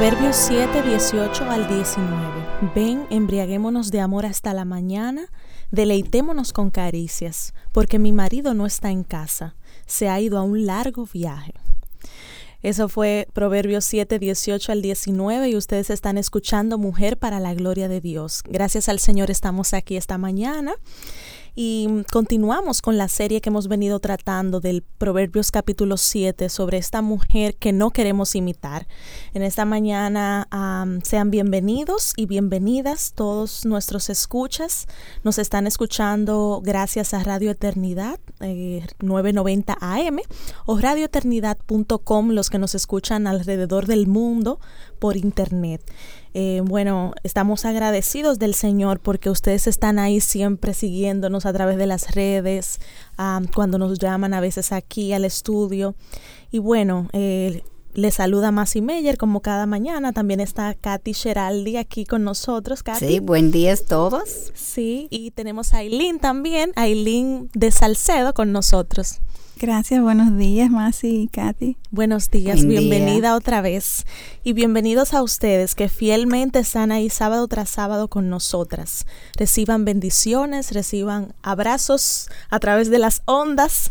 [0.00, 2.72] Proverbios 7, 18 al 19.
[2.74, 5.28] Ven, embriaguémonos de amor hasta la mañana,
[5.72, 10.64] deleitémonos con caricias, porque mi marido no está en casa, se ha ido a un
[10.64, 11.52] largo viaje.
[12.62, 17.86] Eso fue Proverbios 7, 18 al 19 y ustedes están escuchando Mujer para la Gloria
[17.86, 18.42] de Dios.
[18.48, 20.76] Gracias al Señor estamos aquí esta mañana
[21.54, 27.02] y continuamos con la serie que hemos venido tratando del Proverbios capítulo 7 sobre esta
[27.02, 28.86] mujer que no queremos imitar.
[29.34, 30.48] En esta mañana
[31.02, 34.86] sean bienvenidos y bienvenidas todos nuestros escuchas.
[35.24, 40.18] Nos están escuchando gracias a Radio Eternidad 990 eh, AM
[40.66, 44.60] o radioeternidad.com los que nos escuchan alrededor del mundo
[44.98, 45.82] por internet.
[46.34, 51.86] Eh, bueno, estamos agradecidos del Señor porque ustedes están ahí siempre siguiéndonos a través de
[51.86, 52.80] las redes,
[53.54, 55.94] cuando nos llaman a veces aquí al estudio.
[56.50, 60.12] Y bueno, eh, les saluda Masi Meyer como cada mañana.
[60.12, 62.82] También está Katy Geraldi aquí con nosotros.
[62.82, 63.06] Katy.
[63.06, 64.52] Sí, buen día a todos.
[64.54, 69.20] Sí, y tenemos a Aileen también, Aileen de Salcedo con nosotros.
[69.60, 71.76] Gracias, buenos días, Masi y Katy.
[71.90, 74.06] Buenos días, bienvenida otra vez.
[74.42, 79.06] Y bienvenidos a ustedes que fielmente están ahí sábado tras sábado con nosotras.
[79.36, 83.90] Reciban bendiciones, reciban abrazos a través de las ondas.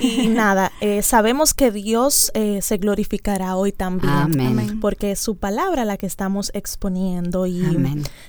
[0.00, 4.10] Y nada, eh, sabemos que Dios eh, se glorificará hoy también.
[4.10, 4.80] Amén.
[4.80, 7.46] Porque es su palabra la que estamos exponiendo.
[7.46, 7.62] Y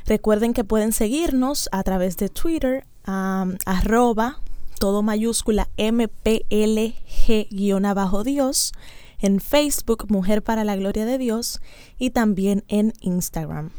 [0.06, 4.42] recuerden que pueden seguirnos a través de Twitter, arroba
[4.82, 6.42] todo mayúscula MPLG-Dios,
[9.20, 11.62] en Facebook Mujer para la Gloria de Dios
[12.00, 13.70] y también en Instagram.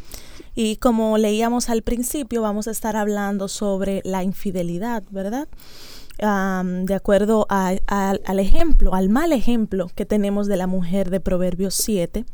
[0.54, 5.48] Y como leíamos al principio, vamos a estar hablando sobre la infidelidad, ¿verdad?
[6.18, 12.24] de acuerdo al ejemplo, al mal ejemplo que tenemos de la mujer de Proverbios 7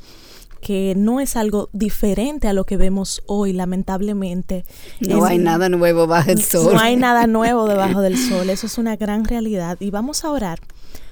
[0.61, 4.65] que no es algo diferente a lo que vemos hoy, lamentablemente.
[5.01, 6.75] No hay nada nuevo bajo el sol.
[6.75, 9.77] No hay nada nuevo debajo del sol, eso es una gran realidad.
[9.81, 10.61] Y vamos a orar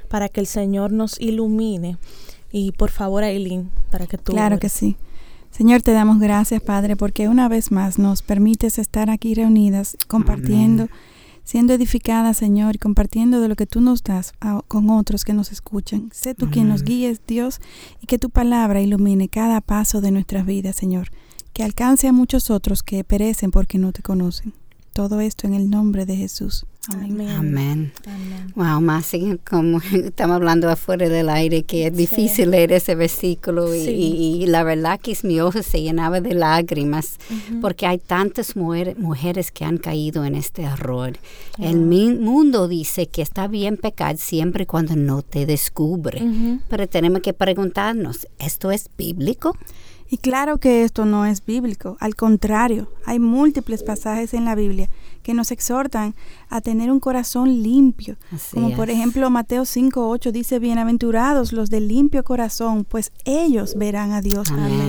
[0.09, 1.99] para que el Señor nos ilumine.
[2.53, 4.33] Y por favor, Aileen, para que tú...
[4.33, 4.97] Claro que sí.
[5.51, 10.89] Señor, te damos gracias, Padre, porque una vez más nos permites estar aquí reunidas, compartiendo
[11.47, 14.35] siendo edificada, Señor, y compartiendo de lo que tú nos das
[14.67, 16.11] con otros que nos escuchan.
[16.13, 17.61] Sé tú quien nos guíes, Dios,
[18.03, 21.09] y que tu palabra ilumine cada paso de nuestras vidas, Señor.
[21.53, 24.53] Que alcance a muchos otros que perecen porque no te conocen.
[24.93, 26.67] Todo esto en el nombre de Jesús.
[26.89, 27.31] Amén.
[27.31, 27.93] Amén.
[28.55, 29.13] Wow, más
[29.49, 35.01] como estamos hablando afuera del aire, que es difícil leer ese versículo y, la verdad
[35.01, 37.19] que mi ojo se llenaba de lágrimas
[37.61, 41.15] porque hay tantas mujeres que han caído en este error.
[41.59, 46.23] El mundo dice que está bien pecar siempre cuando no te descubre,
[46.69, 49.57] pero tenemos que preguntarnos, ¿esto es bíblico?
[50.09, 54.89] Y claro que esto no es bíblico, al contrario, hay múltiples pasajes en la Biblia
[55.27, 56.15] que nos exhortan
[56.51, 58.17] a tener un corazón limpio.
[58.53, 64.21] Como por ejemplo Mateo 5.8 dice, bienaventurados los de limpio corazón, pues ellos verán a
[64.21, 64.47] Dios.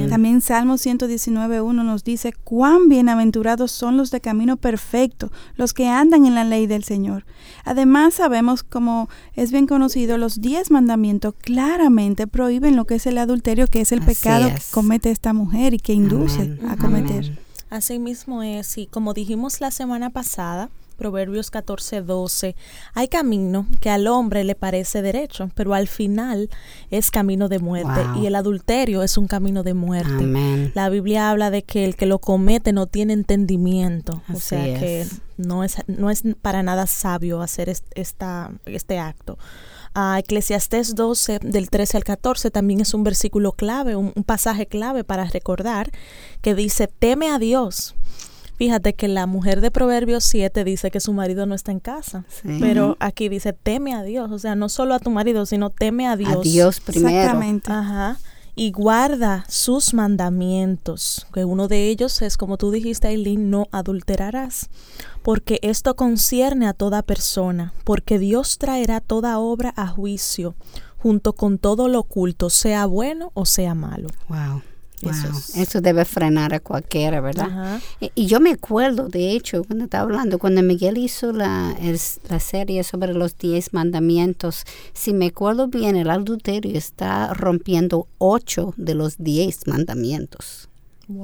[0.09, 6.27] También Salmo 119.1 nos dice, cuán bienaventurados son los de camino perfecto, los que andan
[6.27, 7.25] en la ley del Señor.
[7.67, 13.17] Además sabemos, como es bien conocido, los diez mandamientos claramente prohíben lo que es el
[13.17, 17.37] adulterio, que es el pecado que comete esta mujer y que induce a cometer.
[17.69, 22.55] Así mismo es, y como dijimos la semana pasada, Proverbios 14, 12,
[22.93, 26.49] hay camino que al hombre le parece derecho, pero al final
[26.91, 30.71] es camino de muerte y el adulterio es un camino de muerte.
[30.73, 35.05] La Biblia habla de que el que lo comete no tiene entendimiento, o sea que
[35.37, 39.37] no es, no es para nada sabio hacer esta, este acto.
[40.17, 45.25] Eclesiastés 12, del 13 al 14, también es un versículo clave, un, pasaje clave para
[45.25, 45.91] recordar,
[46.41, 47.95] que dice, teme a Dios.
[48.57, 52.25] Fíjate que la mujer de Proverbios 7 dice que su marido no está en casa,
[52.59, 56.07] pero aquí dice teme a Dios, o sea, no solo a tu marido, sino teme
[56.07, 56.37] a Dios.
[56.37, 57.15] A Dios primero.
[57.15, 57.71] Exactamente.
[57.71, 58.17] Ajá
[58.57, 64.71] y guarda sus mandamientos, que uno de ellos es, como tú dijiste, Aileen, no adulterarás,
[65.21, 70.55] porque esto concierne a toda persona, porque Dios traerá toda obra a juicio,
[70.97, 74.09] junto con todo lo oculto, sea bueno o sea malo.
[74.27, 74.63] Wow.
[75.01, 77.79] Eso, debe frenar a cualquiera, ¿verdad?
[78.15, 81.75] Y, yo me acuerdo, de hecho, cuando estaba hablando, cuando Miguel hizo la,
[82.29, 84.63] la serie sobre los diez mandamientos,
[84.93, 90.69] si me acuerdo bien, el adulterio está rompiendo ocho de los diez mandamientos.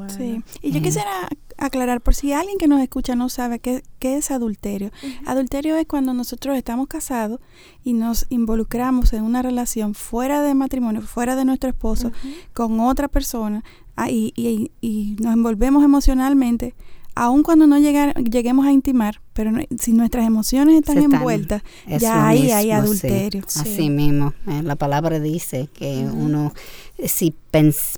[0.07, 1.27] Sí, y yo quisiera
[1.57, 4.91] aclarar, por si alguien que nos escucha no sabe qué, qué es adulterio.
[5.25, 7.39] Adulterio es cuando nosotros estamos casados
[7.83, 12.11] y nos involucramos en una relación fuera de matrimonio, fuera de nuestro esposo,
[12.53, 13.63] con otra persona
[13.95, 16.75] ah, y, y, y, nos envolvemos emocionalmente
[17.15, 21.61] aun cuando no lleguemos a intimar, pero si nuestras emociones están, envueltas,
[21.99, 23.43] ya ahí hay adulterio.
[23.47, 26.53] Así mismo, eh, la palabra dice que uno,
[27.05, 27.33] si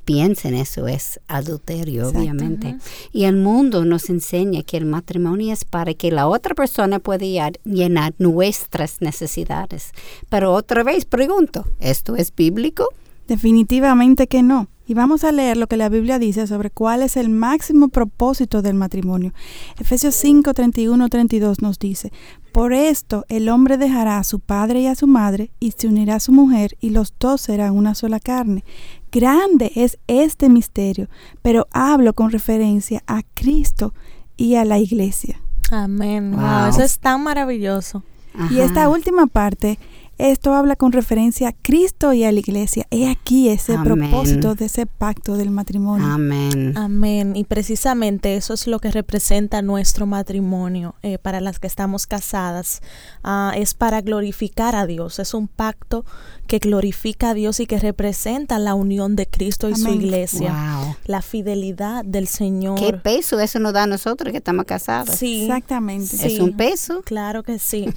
[0.04, 2.78] piensa en eso, es adulterio, obviamente.
[3.12, 7.52] Y el mundo nos enseña que el matrimonio es para que la otra persona pueda
[7.64, 9.92] llenar nuestras necesidades.
[10.30, 12.90] Pero otra vez pregunto, ¿esto es bíblico?
[13.28, 14.68] Definitivamente que no.
[14.88, 18.62] Y vamos a leer lo que la Biblia dice sobre cuál es el máximo propósito
[18.62, 19.34] del matrimonio.
[19.80, 22.12] Efesios 5, 31, 32 nos dice,
[22.52, 26.16] Por esto el hombre dejará a su padre y a su madre y se unirá
[26.16, 28.64] a su mujer y los dos serán una sola carne.
[29.12, 31.10] Grande es este misterio,
[31.42, 33.94] pero hablo con referencia a Cristo
[34.38, 35.42] y a la iglesia.
[35.72, 36.36] Amén.
[36.70, 38.04] eso es tan maravilloso.
[38.52, 39.80] Y esta última parte
[40.18, 42.88] esto habla con referencia a Cristo y a la iglesia.
[42.90, 46.06] He aquí ese propósito de ese pacto del matrimonio.
[46.06, 46.74] Amén.
[46.78, 47.36] Amén.
[47.36, 52.82] Y precisamente eso es lo que representa nuestro matrimonio eh, para las que estamos casadas.
[53.24, 55.20] Ah, es para glorificar a Dios.
[55.20, 56.06] Es un pacto
[56.48, 60.96] que glorifica a Dios y que representa la unión de Cristo y su iglesia.
[61.06, 62.80] La fidelidad del Señor.
[62.80, 65.16] ¿Qué peso eso nos da a nosotros que estamos casados?
[65.16, 65.44] Sí.
[65.44, 66.16] Exactamente.
[66.26, 67.02] Es un peso.
[67.04, 67.88] Claro que sí.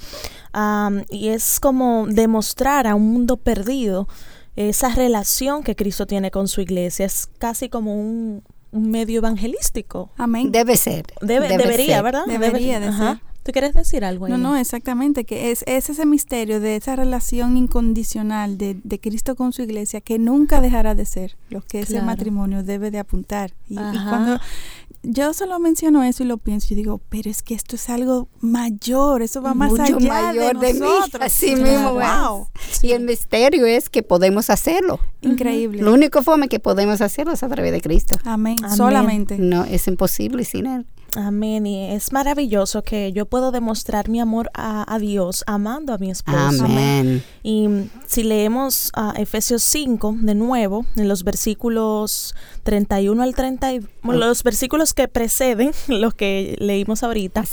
[1.09, 4.07] y es como demostrar a un mundo perdido
[4.55, 7.05] esa relación que Cristo tiene con su iglesia.
[7.05, 10.11] Es casi como un, medio evangelístico.
[10.17, 10.51] Amén.
[10.51, 11.05] Debe ser.
[11.21, 12.25] debería, ¿verdad?
[12.27, 13.19] Debería de ser.
[13.43, 14.27] ¿Tú quieres decir algo?
[14.27, 19.53] No, no, exactamente, que es, ese misterio de esa relación incondicional de, de, Cristo con
[19.53, 23.53] su iglesia que nunca dejará de ser lo que ese matrimonio debe de apuntar.
[23.67, 24.39] Y, cuando
[25.03, 28.27] yo solo menciono eso y lo pienso y digo, pero es que esto es algo
[28.41, 31.23] mayor, eso va más allá mayor de, nosotros.
[31.23, 32.47] Así mismo, wow.
[32.81, 34.99] Y el misterio es que podemos hacerlo.
[35.21, 35.81] Increíble.
[35.81, 38.17] La única forma que podemos hacerlo es a través de Cristo.
[38.25, 38.57] Amén.
[38.75, 39.37] Solamente.
[39.37, 40.85] No, es imposible sin Él.
[41.15, 41.65] Amén.
[41.65, 46.65] Y es maravilloso que yo puedo demostrar mi amor a, Dios amando a mi esposo.
[46.65, 47.23] Amén.
[47.43, 47.67] Y
[48.09, 52.33] si leemos a Efesios 5 de nuevo, en los versículos
[52.63, 53.71] 31 al 30,
[54.01, 57.45] los versículos que preceden los que leímos ahorita,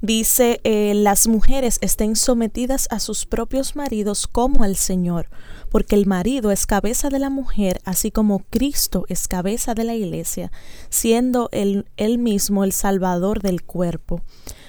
[0.00, 5.28] dice, eh, las mujeres estén sometidas a sus propios maridos como al Señor
[5.70, 9.94] porque el marido es cabeza de la mujer, así como Cristo es cabeza de la
[9.94, 10.50] iglesia,
[10.88, 14.22] siendo él, él mismo el Salvador del cuerpo.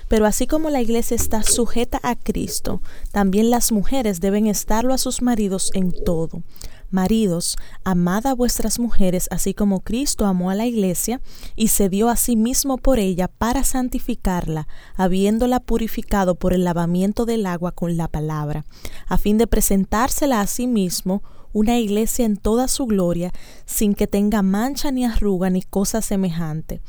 [0.10, 4.98] Pero así como la iglesia está sujeta a Cristo, también las mujeres deben estarlo a
[4.98, 6.44] sus maridos en todo.
[6.92, 11.22] Maridos, amad a vuestras mujeres así como Cristo amó a la iglesia
[11.56, 17.26] y se dio a sí mismo por ella para santificarla, habiéndola purificado por el lavamiento
[17.26, 18.66] del agua con la palabra,
[19.08, 21.22] a fin de presentársela a sí mismo
[21.54, 23.32] una iglesia en toda su gloria,
[23.66, 26.82] sin que tenga mancha ni arruga ni cosa semejante,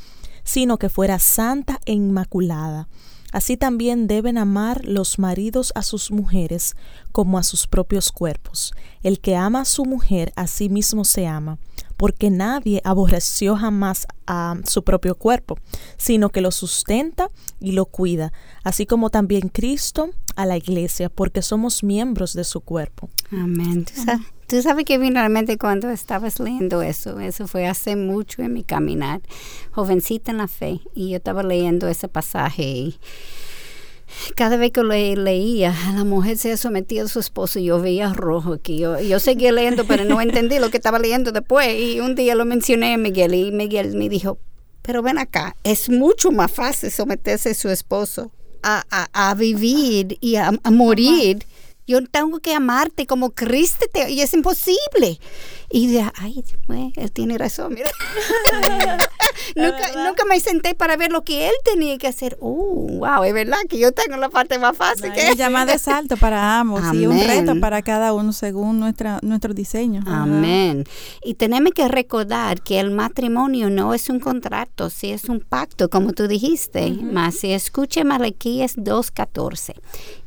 [0.50, 2.88] sino que fuera santa e inmaculada.
[3.30, 6.75] Así también deben amar los maridos a sus mujeres
[7.12, 8.73] como a sus propios cuerpos.
[9.04, 11.61] El que ama a su mujer a sí mismo se ama,
[11.97, 15.57] porque nadie aborreció jamás a su propio cuerpo,
[15.97, 17.30] sino que lo sustenta
[17.61, 18.33] y lo cuida,
[18.64, 23.09] así como también Cristo a la iglesia, porque somos miembros de su cuerpo.
[23.30, 23.87] Amén.
[24.50, 29.21] Tú sabes que finalmente cuando estabas leyendo eso, eso fue hace mucho en mi caminar,
[29.71, 32.99] jovencita en la fe, y yo estaba leyendo ese pasaje y
[34.35, 38.12] cada vez que lo leía, la mujer se sometía a su esposo y yo veía
[38.12, 38.59] rojo.
[38.61, 41.69] Que yo, yo seguía leyendo, pero no entendí lo que estaba leyendo después.
[41.78, 44.37] Y un día lo mencioné a Miguel y Miguel me dijo,
[44.83, 48.33] pero ven acá, es mucho más fácil someterse a su esposo
[48.64, 51.47] a, a, vivir y a, a morir
[51.90, 55.18] yo tengo que amarte como Cristo te, y es imposible.
[55.73, 56.44] Y de, ay,
[56.97, 57.90] él tiene razón, mira.
[59.56, 62.37] nunca, nunca, me senté para ver lo que él tenía que hacer.
[62.40, 65.12] Uh, wow, es verdad que yo tengo la parte más fácil.
[65.12, 69.18] que que llamada de salto para ambos y un reto para cada uno según nuestra,
[69.23, 70.02] nuestro diseño.
[70.06, 70.85] Amén.
[71.25, 75.88] Y tenemos que recordar que el matrimonio no es un contrato, sí es un pacto,
[75.88, 76.90] como tú dijiste.
[76.90, 79.75] Más si escuche Malaquías 2.14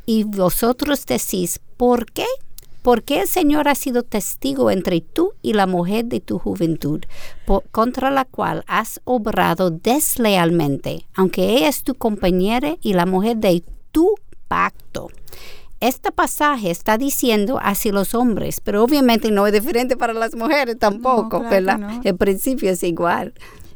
[0.06, 2.26] y vosotros decís, ¿por qué?
[2.84, 7.02] porque el Señor ha sido testigo entre tú y la mujer de tu juventud,
[7.72, 13.64] contra la cual has obrado deslealmente, aunque ella es tu compañera y la mujer de
[13.92, 14.14] tu
[14.50, 15.10] pacto.
[15.80, 20.78] Este pasaje está diciendo hacia los hombres, pero obviamente no es diferente para las mujeres
[20.78, 22.02] tampoco, ¿verdad?
[22.04, 23.34] El principio es igual.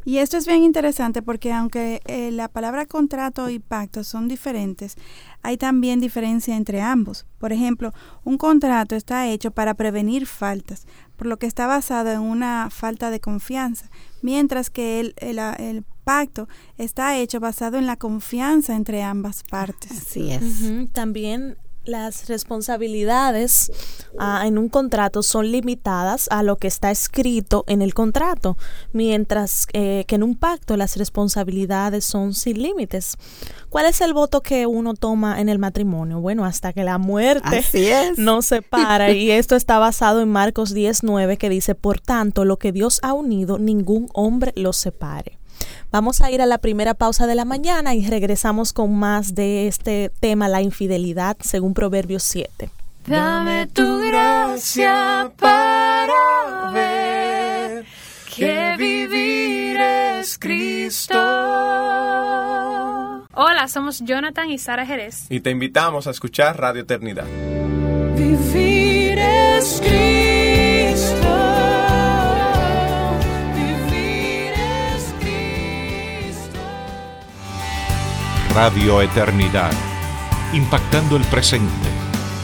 [0.08, 4.96] Y esto es bien interesante porque aunque eh, la palabra contrato y pacto son diferentes,
[5.42, 7.26] hay también diferencia entre ambos.
[7.40, 7.92] Por ejemplo,
[8.24, 10.88] un contrato está hecho para prevenir faltas,
[11.18, 13.90] por lo que está basado en una falta de confianza,
[14.22, 16.48] mientras que el, el, pacto
[16.78, 19.92] está hecho basado en la confianza entre ambas partes.
[19.92, 20.94] Así es.
[20.94, 23.72] También las responsabilidades
[24.20, 28.58] ah, en un contrato son limitadas a lo que está escrito en el contrato,
[28.94, 33.18] mientras eh, que en un pacto las responsabilidades son sin límites.
[33.70, 36.20] ¿Cuál es el voto que uno toma en el matrimonio?
[36.20, 37.64] Bueno, hasta que la muerte
[38.18, 39.12] no se para.
[39.12, 43.14] y esto está basado en Marcos 19 que dice, por tanto, lo que Dios ha
[43.14, 45.37] unido, ningún hombre lo separe.
[45.92, 49.68] Vamos a ir a la primera pausa de la mañana y regresamos con más de
[49.68, 52.70] este tema, la infidelidad, según Proverbios 7.
[53.08, 57.86] Dame tu gracia para ver
[58.36, 61.18] que vivir es Cristo.
[63.34, 65.28] Hola, somos Jonathan y Sara Jerez.
[65.30, 67.26] Y te invitamos a escuchar Radio Eternidad.
[68.16, 71.47] Vivir es Cristo.
[78.58, 79.72] Radio Eternidad,
[80.52, 81.90] impactando el presente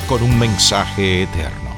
[0.08, 1.72] con un mensaje eterno.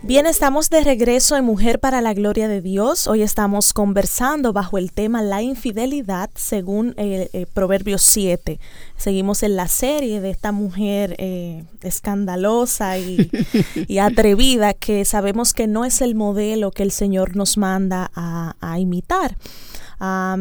[0.00, 3.06] Bien, estamos de regreso en Mujer para la Gloria de Dios.
[3.06, 8.58] Hoy estamos conversando bajo el tema la infidelidad según el, eh, Proverbios 7.
[8.96, 15.84] Seguimos en la serie de esta mujer eh, escandalosa y, atrevida que sabemos que no
[15.84, 19.36] es el modelo que el Señor nos manda a imitar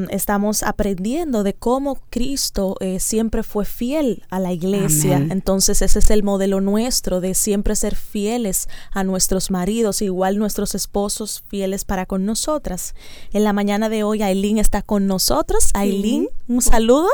[0.09, 5.17] estamos aprendiendo de cómo Cristo eh, siempre fue fiel a la iglesia.
[5.17, 10.75] Entonces ese es el modelo nuestro de siempre ser fieles a nuestros maridos, igual nuestros
[10.75, 12.95] esposos fieles para con nosotras.
[13.31, 15.69] En la mañana de hoy Aileen está con nosotros.
[15.73, 17.09] Aileen, un saludo.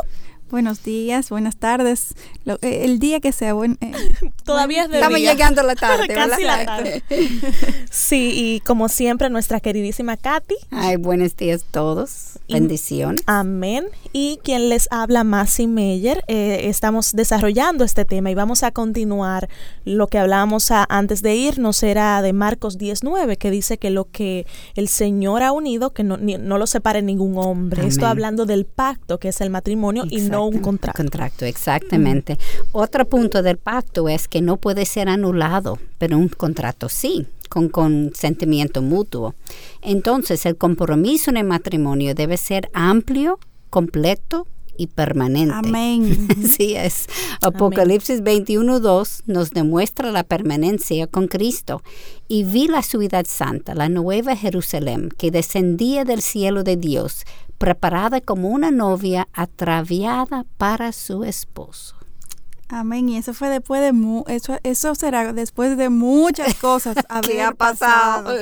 [0.51, 2.15] Buenos días, buenas tardes.
[2.47, 3.77] Eh, el día que sea buen.
[3.81, 3.91] Eh,
[4.45, 6.07] Todavía es de Estamos llegando a la tarde.
[6.13, 7.03] Casi la tarde.
[7.91, 10.55] sí, y como siempre, nuestra queridísima Katy.
[10.71, 12.39] Ay, buenos días a todos.
[12.49, 13.17] Bendición.
[13.27, 13.85] Amén.
[14.11, 16.23] Y quien les habla, Masi Meyer.
[16.27, 19.49] Eh, estamos desarrollando este tema y vamos a continuar
[19.85, 21.83] lo que hablábamos antes de irnos.
[21.83, 26.17] Era de Marcos 19, que dice que lo que el Señor ha unido, que no,
[26.17, 27.85] no lo separe ningún hombre.
[27.85, 30.97] Esto hablando del pacto, que es el matrimonio, y no un contrato.
[30.97, 32.37] Contrato, exactamente.
[32.71, 37.67] Otro punto del pacto es que no puede ser anulado, pero un contrato sí con
[37.67, 39.33] consentimiento mutuo.
[39.81, 44.45] Entonces, el compromiso en el matrimonio debe ser amplio, completo
[44.79, 45.53] y permanente.
[45.53, 46.29] Amén.
[46.43, 47.07] Así es.
[47.41, 51.83] Apocalipsis 21.2 nos demuestra la permanencia con Cristo.
[52.29, 57.25] Y vi la ciudad santa, la nueva Jerusalén, que descendía del cielo de Dios,
[57.57, 61.97] preparada como una novia atraviada para su esposo.
[62.69, 63.09] Amén.
[63.09, 68.33] Y eso fue después de eso eso será después de muchas cosas había pasado.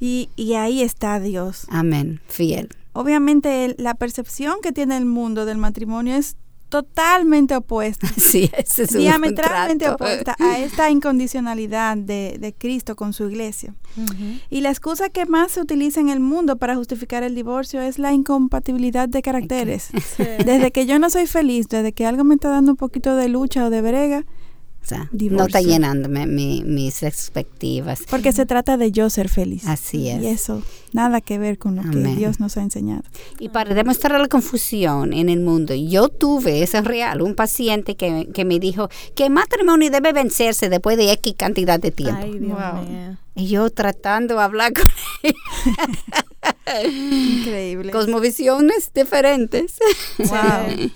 [0.00, 1.66] Y, y ahí está Dios.
[1.70, 2.20] Amén.
[2.26, 2.68] Fiel.
[2.92, 6.36] Obviamente la percepción que tiene el mundo del matrimonio es
[6.70, 8.08] totalmente opuesta.
[8.20, 13.74] Sí, es diametralmente opuesta a esta incondicionalidad de, Cristo con su iglesia.
[14.50, 17.98] Y la excusa que más se utiliza en el mundo para justificar el divorcio es
[17.98, 19.88] la incompatibilidad de caracteres.
[20.18, 23.28] Desde que yo no soy feliz, desde que algo me está dando un poquito de
[23.28, 24.24] lucha o de brega,
[25.12, 28.02] no está llenándome mis expectativas.
[28.08, 29.66] Porque se trata de yo ser feliz.
[29.66, 30.22] Así es.
[30.22, 33.02] Y eso, nada que ver con lo que Dios nos ha enseñado.
[33.38, 37.96] Y para demostrar la confusión en el mundo, yo tuve, eso es real, un paciente
[37.96, 42.26] que, me dijo que el matrimonio debe vencerse después de X cantidad de tiempo.
[43.36, 44.84] Y yo tratando de hablar con
[45.22, 45.34] él.
[47.40, 47.92] Increíble.
[47.92, 49.78] Cosmovisiones diferentes.
[50.18, 50.90] Wow.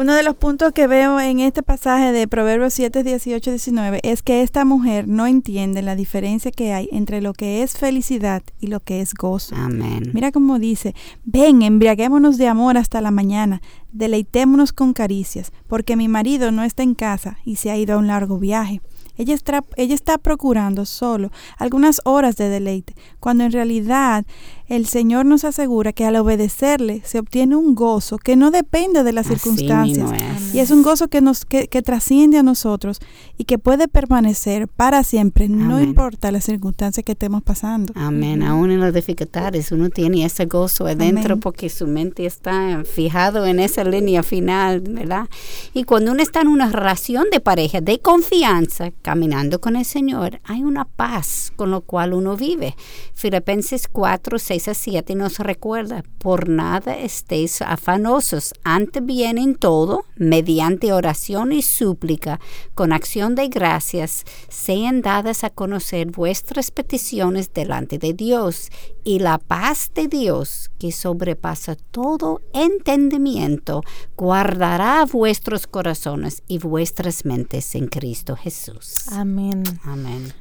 [0.00, 4.22] Uno de los puntos que veo en este pasaje de Proverbios 7, 18, 19 es
[4.22, 8.68] que esta mujer no entiende la diferencia que hay entre lo que es felicidad y
[8.68, 9.54] lo que es gozo.
[9.56, 10.10] Amén.
[10.14, 13.60] Mira cómo dice, ven, embriaguémonos de amor hasta la mañana,
[13.92, 17.98] deleitémonos con caricias, porque mi marido no está en casa y se ha ido a
[17.98, 18.80] un largo viaje.
[19.18, 24.24] Ella está, ella está procurando solo algunas horas de deleite, cuando en realidad
[24.70, 29.12] el Señor nos asegura que al obedecerle se obtiene un gozo que no depende de
[29.12, 30.08] las circunstancias.
[30.54, 33.00] Y es un gozo que nos que, trasciende a nosotros
[33.36, 37.92] y que puede permanecer para siempre, no importa las circunstancias que estemos pasando.
[37.96, 38.44] Amén.
[38.44, 43.58] Aún en las dificultades uno tiene ese gozo adentro porque su mente está fijado en
[43.58, 45.28] esa línea final, ¿verdad?
[45.74, 50.40] Y cuando uno está en una relación de pareja, de confianza, caminando con el Señor,
[50.44, 52.76] hay una paz con lo cual uno vive.
[53.14, 60.04] Filipenses 4, 6 a 7 nos recuerda, por nada estéis afanosos, antes bien en todo,
[60.16, 62.40] mediante oración y súplica,
[62.74, 68.70] con acción de gracias, sean dadas a conocer vuestras peticiones delante de Dios,
[69.04, 73.82] y la paz de Dios, que sobrepasa todo entendimiento,
[74.16, 79.06] guardará vuestros corazones y vuestras mentes en Cristo Jesús.
[79.10, 79.62] Amén.
[79.84, 80.32] Amén.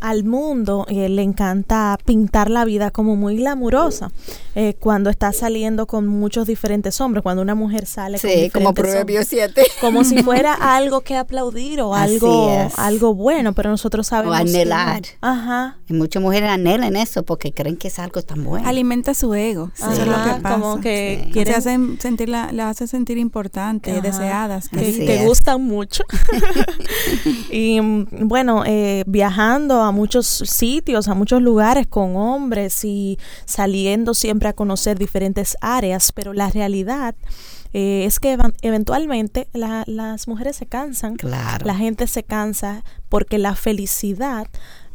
[0.00, 4.10] al mundo eh, le encanta pintar la vida como muy glamurosa.
[4.54, 8.74] Eh, cuando está saliendo con muchos diferentes hombres, cuando una mujer sale con diferentes como
[8.74, 9.62] Proverbio 7.
[9.80, 14.36] Como si fuera algo que aplaudir o algo, algo bueno, pero nosotros sabemos.
[14.36, 15.02] O anhelar.
[15.20, 15.76] ajá.
[15.88, 18.68] Y muchas mujeres anhelan eso porque creen que es algo tan bueno.
[18.68, 19.70] Alimenta su ego.
[19.76, 20.54] Eso es lo que pasa.
[20.54, 24.68] Como que hacen sentir la, la hace sentir importante, deseadas.
[24.68, 26.04] Que, te gustan mucho.
[27.50, 27.78] y
[28.10, 33.07] bueno, eh, viajando a muchos sitios, a muchos lugares con hombres y
[33.44, 37.14] saliendo siempre a conocer diferentes áreas, pero la realidad
[37.72, 41.66] eh, es que eventualmente las mujeres se cansan, claro.
[41.66, 44.48] la gente se cansa porque la felicidad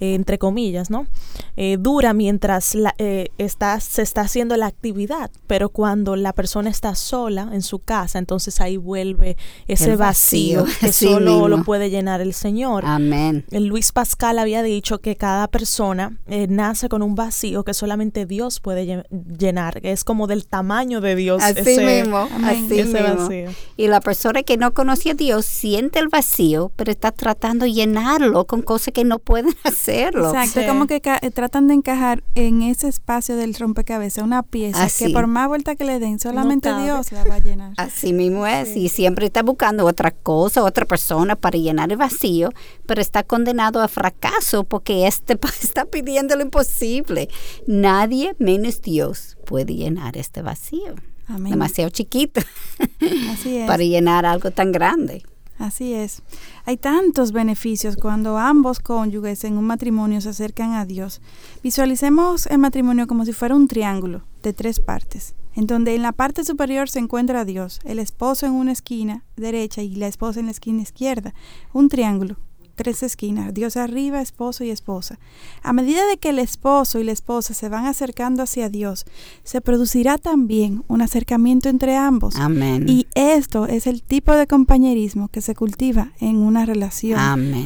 [0.03, 1.07] eh, entre comillas, ¿no?
[1.55, 6.69] Eh, dura mientras la, eh, está, se está haciendo la actividad, pero cuando la persona
[6.69, 12.19] está sola en su casa, entonces ahí vuelve ese vacío, que solo lo puede llenar
[12.19, 12.83] el Señor.
[12.85, 13.45] Amén.
[13.51, 16.17] Luis Pascal había dicho que cada persona
[16.49, 19.05] nace con un vacío que solamente Dios puede
[19.39, 21.41] llenar, que es como del tamaño de Dios.
[21.41, 23.29] Así mismo, así mismo.
[23.77, 27.71] Y la persona que no conoce a Dios siente el vacío, pero está tratando de
[27.71, 30.99] llenarlo con cosas que no pueden hacer Exacto, como que
[31.33, 35.83] tratan de encajar en ese espacio del rompecabezas una pieza que por más vuelta que
[35.83, 37.73] le den, solamente Dios la va a llenar.
[37.77, 42.49] Así mismo es, y siempre está buscando otra cosa, otra persona para llenar el vacío,
[42.85, 47.29] pero está condenado a fracaso porque este está pidiendo lo imposible.
[47.67, 50.95] Nadie menos Dios puede llenar este vacío.
[51.27, 52.41] Demasiado chiquito
[53.67, 55.23] para llenar algo tan grande.
[55.63, 56.23] Así es.
[56.65, 61.21] Hay tantos beneficios cuando ambos cónyuges en un matrimonio se acercan a Dios.
[61.63, 66.11] Visualicemos el matrimonio como si fuera un triángulo de tres partes, en donde en la
[66.11, 70.47] parte superior se encuentra Dios, el esposo en una esquina derecha y la esposa en
[70.47, 71.33] la esquina izquierda.
[71.71, 72.35] Un triángulo
[72.75, 75.19] tres esquinas, Dios arriba, esposo y esposa.
[75.61, 79.05] A medida de que el esposo y la esposa se van acercando hacia Dios,
[79.43, 82.35] se producirá también un acercamiento entre ambos.
[82.35, 82.85] Amén.
[82.87, 87.19] Y esto es el tipo de compañerismo que se cultiva en una relación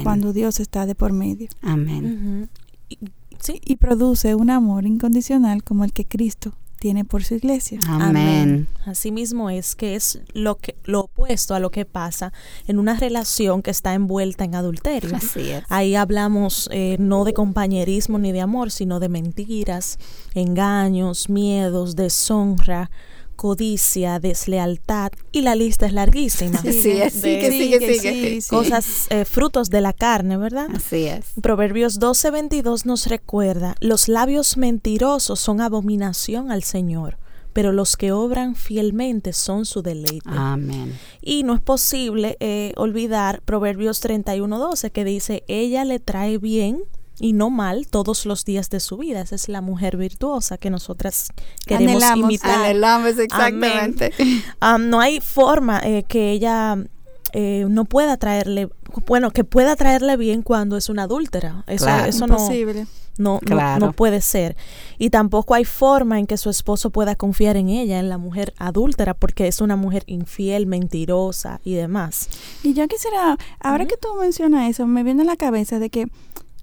[0.04, 1.48] cuando Dios está de por medio.
[1.62, 2.50] Amén.
[3.40, 7.80] sí, y produce un amor incondicional como el que Cristo tiene por su iglesia.
[7.88, 8.68] Amén.
[8.86, 12.32] Así mismo es que es lo que lo opuesto a lo que pasa
[12.68, 15.16] en una relación que está envuelta en adulterio.
[15.16, 15.64] Así es.
[15.70, 19.98] Ahí hablamos eh, no de compañerismo ni de amor, sino de mentiras,
[20.34, 22.90] engaños, miedos, deshonra,
[23.38, 26.62] codicia, deslealtad y la lista es larguísima.
[26.68, 27.10] Sí, sigue,
[27.52, 28.40] sigue, sigue.
[28.50, 30.68] Cosas, eh, frutos de la carne, ¿verdad?
[30.76, 31.26] Así es.
[31.42, 37.18] Proverbios 12:22 nos recuerda, los labios mentirosos son abominación al Señor
[37.58, 40.30] pero los que obran fielmente son su deleite.
[40.30, 40.96] Amén.
[41.24, 46.84] Y no es posible eh, olvidar Proverbios 31.12 que dice, ella le trae bien
[47.20, 49.22] y no mal todos los días de su vida.
[49.22, 51.30] Esa es la mujer virtuosa que nosotras
[51.66, 52.60] queremos imitar.
[52.60, 54.12] Anhelamos, exactamente.
[54.80, 56.78] no hay forma eh, que ella
[57.34, 58.70] eh, no pueda traerle,
[59.06, 61.64] bueno, que pueda traerle bien cuando es una adúltera.
[61.68, 62.38] Eso, eso no,
[63.18, 63.40] no,
[63.80, 64.56] no, puede ser.
[64.98, 68.54] Y tampoco hay forma en que su esposo pueda confiar en ella, en la mujer
[68.58, 72.30] adúltera, porque es una mujer infiel, mentirosa y demás.
[72.64, 76.08] Y yo quisiera, ahora que tú mencionas eso, me viene a la cabeza de que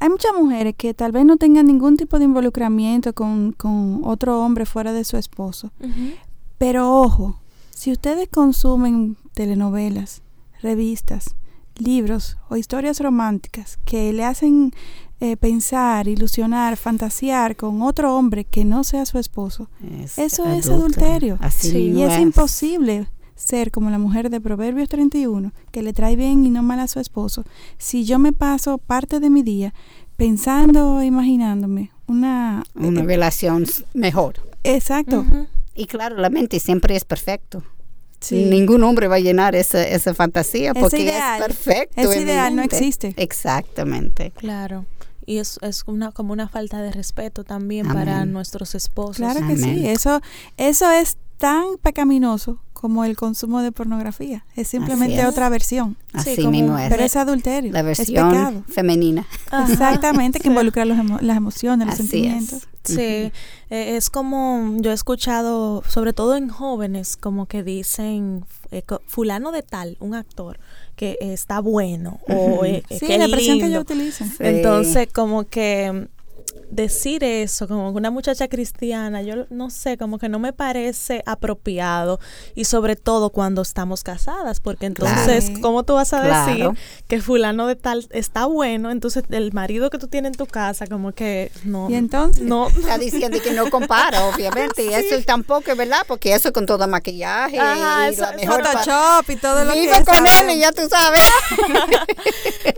[0.04, 3.56] hay muchas mujeres que tal vez no tengan ningún tipo de involucramiento con,
[4.04, 5.72] otro hombre fuera de su esposo.
[6.58, 7.40] Pero ojo,
[7.70, 10.20] si ustedes consumen telenovelas,
[10.60, 11.36] revistas,
[11.76, 14.72] libros o historias románticas que le hacen
[15.20, 19.70] eh, pensar, ilusionar, fantasear con otro hombre que no sea su esposo,
[20.18, 21.38] eso es adulterio.
[21.62, 26.50] y es imposible ser como la mujer de Proverbios 31, que le trae bien y
[26.50, 27.44] no mal a su esposo,
[27.78, 29.74] si yo me paso parte de mi día
[30.16, 34.34] pensando, imaginándome una, una eh, relación mejor.
[34.62, 35.24] Exacto.
[35.74, 37.62] Y claro, la mente siempre es perfecto.
[38.20, 38.44] Sí.
[38.46, 41.40] Ningún hombre va a llenar esa, esa fantasía Es porque ideal.
[41.40, 42.00] es perfecto.
[42.00, 43.12] Es en mi ideal, no existe.
[43.16, 44.30] Exactamente.
[44.30, 44.86] Claro.
[45.26, 48.04] Y es, es una, como una falta de respeto también Amén.
[48.04, 49.16] para nuestros esposos.
[49.16, 49.58] Claro que Amén.
[49.58, 49.88] sí.
[49.88, 50.20] Eso,
[50.56, 54.44] eso es tan pecaminoso como el consumo de pornografía.
[54.56, 55.24] Es simplemente es.
[55.26, 55.96] otra versión.
[56.12, 56.90] Así como- mismo es.
[56.90, 57.72] Pero es adulterio.
[57.72, 58.62] la es versión pecado.
[58.68, 59.26] femenina.
[59.70, 62.52] Exactamente, que involucra los emo- las emociones, los Así sentimientos.
[62.64, 62.68] es.
[62.84, 63.32] Sí, eh,
[63.96, 69.62] es como yo he escuchado, sobre todo en jóvenes, como que dicen eh, fulano de
[69.62, 70.58] tal, un actor
[70.94, 74.28] que eh, está bueno o eh, eh, Sí, la expresión que utilizan.
[74.28, 74.36] Sí.
[74.40, 76.08] Entonces, como que
[76.70, 82.18] decir eso, como una muchacha cristiana, yo no sé, como que no me parece apropiado
[82.54, 85.60] y sobre todo cuando estamos casadas, porque entonces, Claro.
[85.60, 86.46] ¿cómo tú vas a Claro.
[86.50, 86.70] decir
[87.06, 88.90] que fulano de tal está bueno?
[88.90, 91.88] Entonces, el marido que tú tienes en tu casa, como que no.
[91.90, 94.84] Y entonces, no, Está diciendo que no compara, obviamente.
[94.84, 99.30] Y eso tampoco es verdad, porque eso con todo maquillaje Ajá, y eso- mejor Photoshop
[99.30, 101.20] y todo lo que con él y ya tú sabes.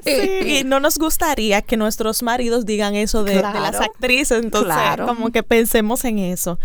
[0.04, 4.72] Sí, y no nos gustaría que nuestros maridos digan eso de, de las actrices, entonces
[4.72, 5.06] claro.
[5.06, 6.58] como que pensemos en eso.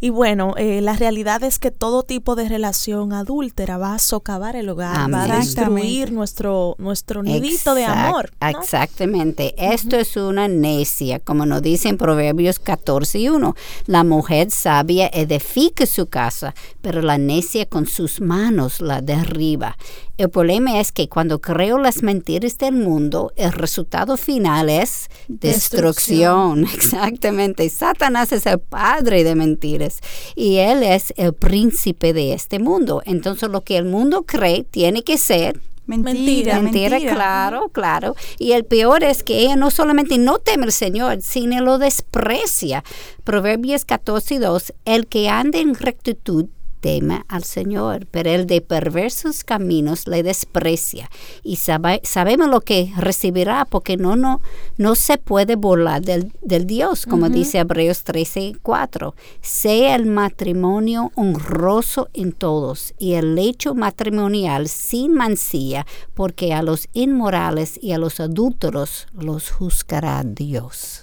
[0.00, 4.56] Y bueno, eh, la realidad es que todo tipo de relación adúltera va a socavar
[4.56, 8.30] el hogar, va a destruir nuestro, nuestro nidito de amor.
[8.40, 8.48] ¿no?
[8.48, 9.54] Exactamente.
[9.56, 13.56] Esto es una necia, como nos dice en Proverbios 14 y 1.
[13.86, 19.76] La mujer sabia edifica su casa, pero la necia con sus manos la derriba.
[20.18, 26.47] El problema es que cuando creo las mentiras del mundo, el resultado final es destrucción.
[26.74, 27.68] Exactamente.
[27.68, 30.00] Satanás es el padre de mentiras
[30.34, 33.02] y él es el príncipe de este mundo.
[33.04, 37.14] Entonces lo que el mundo cree tiene que ser Mentira, Mentira, mentira.
[37.14, 38.14] claro, claro.
[38.38, 42.84] Y el peor es que ella no solamente no teme al Señor, sino lo desprecia.
[43.24, 46.44] Proverbios 14 y 2, el que anda en rectitud
[46.80, 51.10] teme al Señor, pero el de perversos caminos le desprecia.
[51.42, 54.40] Y sabe- sabemos lo que recibirá, porque no, no,
[54.76, 59.14] no se puede burlar del, del Dios, como dice Hebreos 13 y 4.
[59.40, 66.88] Sea el matrimonio honroso en todos y el lecho matrimonial sin mancilla, porque a los
[66.92, 71.02] inmorales y a los adúlteros los juzgará Dios.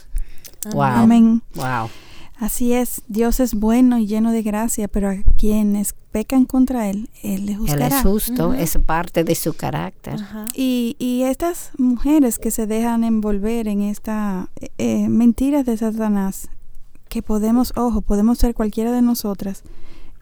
[0.71, 0.81] Wow.
[0.83, 1.43] Amén.
[1.53, 1.89] Wow.
[2.37, 7.09] Así es, Dios es bueno y lleno de gracia, pero a quienes pecan contra Él,
[7.23, 7.99] Él les Él juzgará.
[7.99, 10.15] es justo, es parte de su carácter.
[10.15, 10.51] Ajá.
[10.53, 16.49] Y, y estas mujeres que se dejan envolver en esta eh, mentiras de Satanás,
[17.09, 19.63] que podemos, ojo, podemos ser cualquiera de nosotras,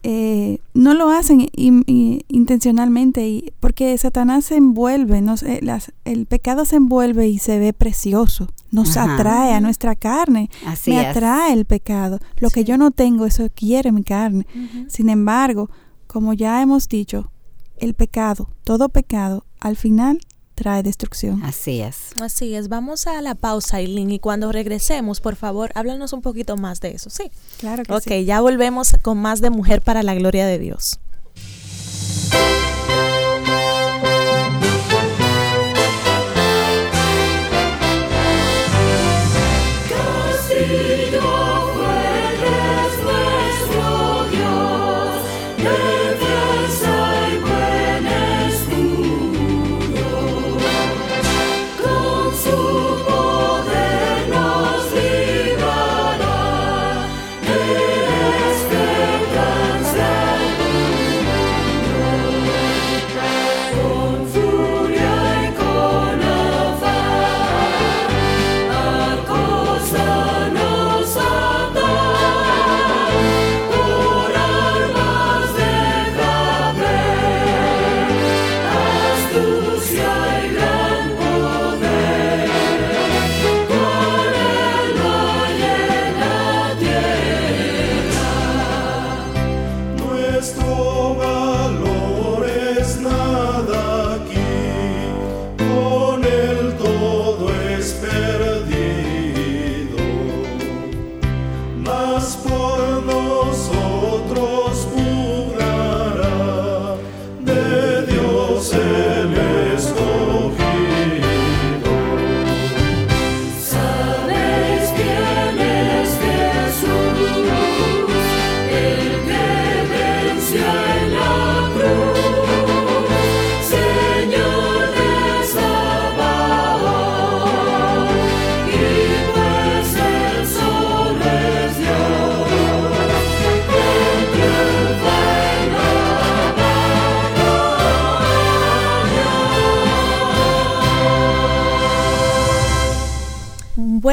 [0.04, 5.92] eh, no lo hacen in- in- intencionalmente y porque Satanás se envuelve, nos, eh, las-
[6.06, 9.16] el pecado se envuelve y se ve precioso, nos Ajá.
[9.16, 11.08] atrae a nuestra carne, Así me es.
[11.08, 14.46] atrae el pecado, lo que yo no tengo, eso quiere mi carne.
[14.90, 15.70] Sin embargo,
[16.08, 17.32] como ya hemos dicho,
[17.78, 20.20] el pecado, todo pecado, al final
[20.64, 21.44] trae destrucción.
[21.44, 22.12] Así es.
[22.22, 26.56] Así es, vamos a la pausa, Eileen, y cuando regresemos, por favor, háblanos un poquito
[26.56, 27.30] más de eso, ¿sí?
[27.60, 28.24] Claro que Ok, sí.
[28.26, 31.00] ya volvemos con más de Mujer para la Gloria de Dios.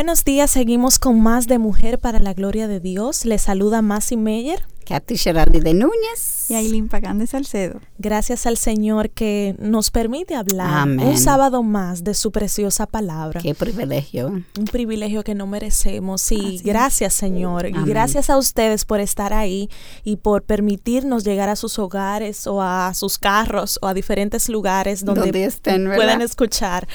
[0.00, 3.26] Buenos días, seguimos con más de Mujer para la Gloria de Dios.
[3.26, 4.66] Le saluda Masi Meyer.
[4.86, 6.46] Katy Geraldi de Núñez.
[6.48, 7.80] Y Aileen Pagán de Salcedo.
[7.98, 13.40] Gracias al Señor que nos permite hablar un sábado más de su preciosa palabra.
[13.42, 14.28] Qué privilegio.
[14.28, 16.32] Un privilegio que no merecemos.
[16.32, 17.66] Y gracias, Señor.
[17.66, 19.68] Y gracias a ustedes por estar ahí
[20.02, 25.04] y por permitirnos llegar a sus hogares o a sus carros o a diferentes lugares
[25.04, 26.88] donde, puedan escuchar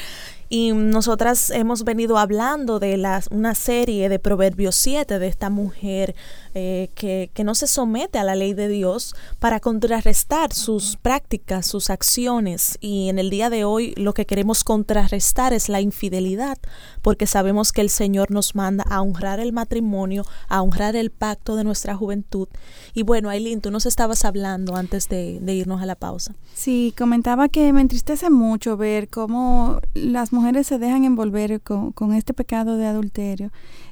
[0.48, 6.14] y nosotras hemos venido hablando de las, una serie de Proverbios 7 de esta mujer
[6.58, 11.66] eh, que, que, no se somete a la ley de Dios para contrarrestar sus prácticas,
[11.66, 12.78] sus acciones.
[12.80, 16.56] Y en el día de hoy lo que queremos contrarrestar es la infidelidad,
[17.02, 21.56] porque sabemos que el Señor nos manda a honrar el matrimonio, a honrar el pacto
[21.56, 22.48] de nuestra juventud.
[22.94, 26.34] Y bueno, Aileen, tú nos estabas hablando antes de, irnos a la pausa.
[26.54, 32.14] Sí, comentaba que me entristece mucho ver cómo las mujeres se dejan envolver con, con
[32.14, 33.50] este pecado de adulterio.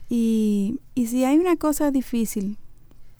[0.08, 2.58] Y, y si hay una cosa difícil,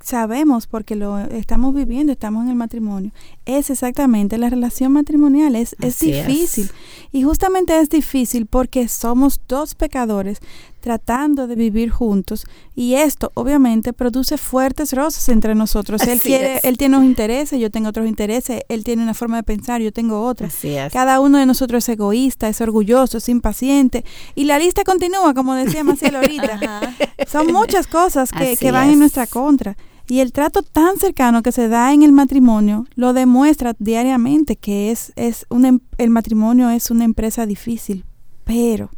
[0.04, 3.10] sabemos porque lo estamos viviendo, estamos en el matrimonio,
[3.46, 6.70] es exactamente la relación matrimonial, es, es difícil.
[7.10, 10.40] Y justamente es difícil porque somos dos pecadores
[10.84, 12.44] tratando de vivir juntos
[12.74, 16.02] y esto obviamente produce fuertes roces entre nosotros.
[16.02, 19.44] él, quiere, él tiene unos intereses, yo tengo otros intereses, él tiene una forma de
[19.44, 20.50] pensar, yo tengo otra.
[20.92, 25.54] Cada uno de nosotros es egoísta, es orgulloso, es impaciente y la lista continúa, como
[25.54, 26.94] decía Marcelo ahorita.
[27.26, 29.78] Son muchas cosas que, que van en nuestra contra.
[30.06, 34.90] Y el trato tan cercano que se da en el matrimonio lo demuestra diariamente que
[34.90, 38.04] es, es un, em, el matrimonio es una empresa difícil,
[38.44, 38.90] pero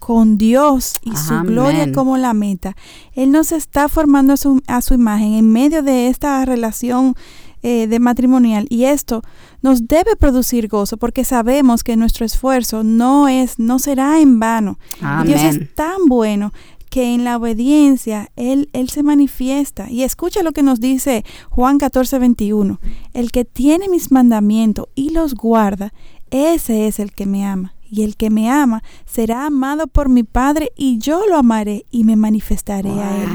[0.00, 2.74] con Dios y su gloria como la meta.
[3.14, 7.14] Él nos está formando a su, a su imagen en medio de esta relación
[7.62, 9.22] eh, de matrimonial y esto
[9.60, 14.78] nos debe producir gozo porque sabemos que nuestro esfuerzo no es no será en vano.
[15.26, 16.52] Dios es tan bueno
[16.88, 19.90] que en la obediencia él, él se manifiesta.
[19.90, 22.80] Y escucha lo que nos dice Juan 14, 21.
[23.12, 25.92] El que tiene mis mandamientos y los guarda,
[26.30, 30.22] ese es el que me ama y el que me ama será amado por mi
[30.22, 33.30] Padre y yo lo amaré y me manifestaré a él.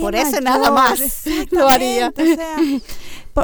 [0.00, 2.12] Por eso nada más lo haría.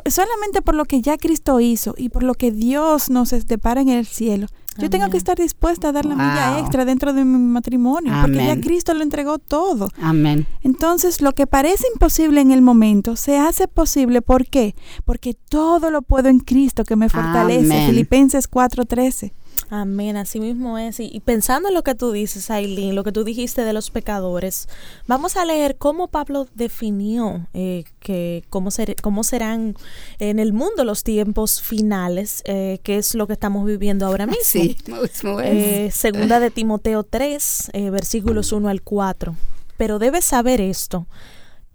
[0.06, 3.88] solamente por lo que ya Cristo hizo y por lo que Dios nos depara en
[3.88, 4.46] el cielo.
[4.78, 8.44] Yo tengo que estar dispuesta a dar la milla extra dentro de mi matrimonio, porque
[8.44, 9.88] ya Cristo lo entregó todo.
[10.00, 10.46] Amén.
[10.62, 14.20] Entonces, lo que parece imposible en el momento se hace posible.
[14.22, 14.74] ¿Por qué?
[15.04, 17.86] Porque todo lo puedo en Cristo que me fortalece.
[17.86, 19.32] Filipenses 4:13.
[19.70, 21.00] Amén, así mismo es.
[21.00, 24.68] Y, pensando en lo que tú dices, Aileen, lo que tú dijiste de los pecadores,
[25.06, 29.74] vamos a leer cómo Pablo definió eh, que cómo, ser, cómo serán
[30.18, 34.44] en el mundo los tiempos finales, eh, que es lo que estamos viviendo ahora mismo.
[34.44, 34.76] Sí,
[35.42, 39.34] eh, segunda de Timoteo 3, versículos 1 al 4.
[39.76, 41.06] Pero debes saber esto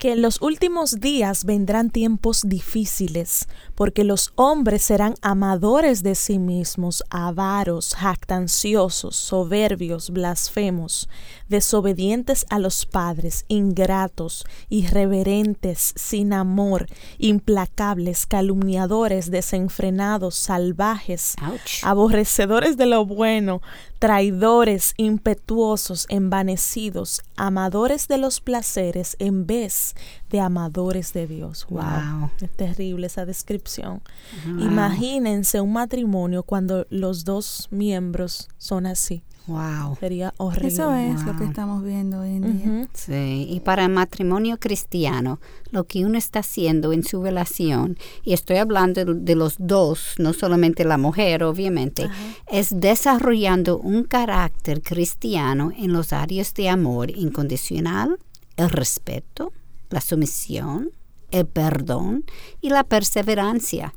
[0.02, 6.40] que en los últimos días vendrán tiempos difíciles, porque los hombres serán amadores de sí
[6.40, 11.08] mismos, avaros, jactanciosos, soberbios, blasfemos,
[11.52, 16.88] desobedientes a los padres, ingratos, irreverentes, sin amor,
[17.20, 21.36] implacables, calumniadores, desenfrenados, salvajes,
[21.84, 23.62] aborrecedores de lo bueno,
[24.00, 29.94] traidores, impetuosos, envanecidos, amadores de los placeres en vez
[30.32, 31.68] de amadores de Dios.
[31.70, 32.32] Wow.
[32.42, 34.02] Es terrible esa descripción.
[34.48, 39.22] Imagínense un matrimonio cuando los dos miembros son así.
[39.48, 39.98] Wow.
[40.00, 40.68] Sería horrible.
[40.68, 42.88] Eso es lo que estamos viendo hoy en día.
[42.94, 45.40] Sí, y para el matrimonio cristiano,
[45.72, 50.34] lo que uno está haciendo en su relación, y estoy hablando de los dos, no
[50.34, 52.10] solamente la mujer, obviamente,
[52.48, 58.20] es desarrollando un carácter cristiano en los áreas de amor incondicional,
[58.58, 59.54] el respeto,
[59.90, 60.92] la sumisión,
[61.32, 62.26] el perdón
[62.62, 63.94] y la perseverancia.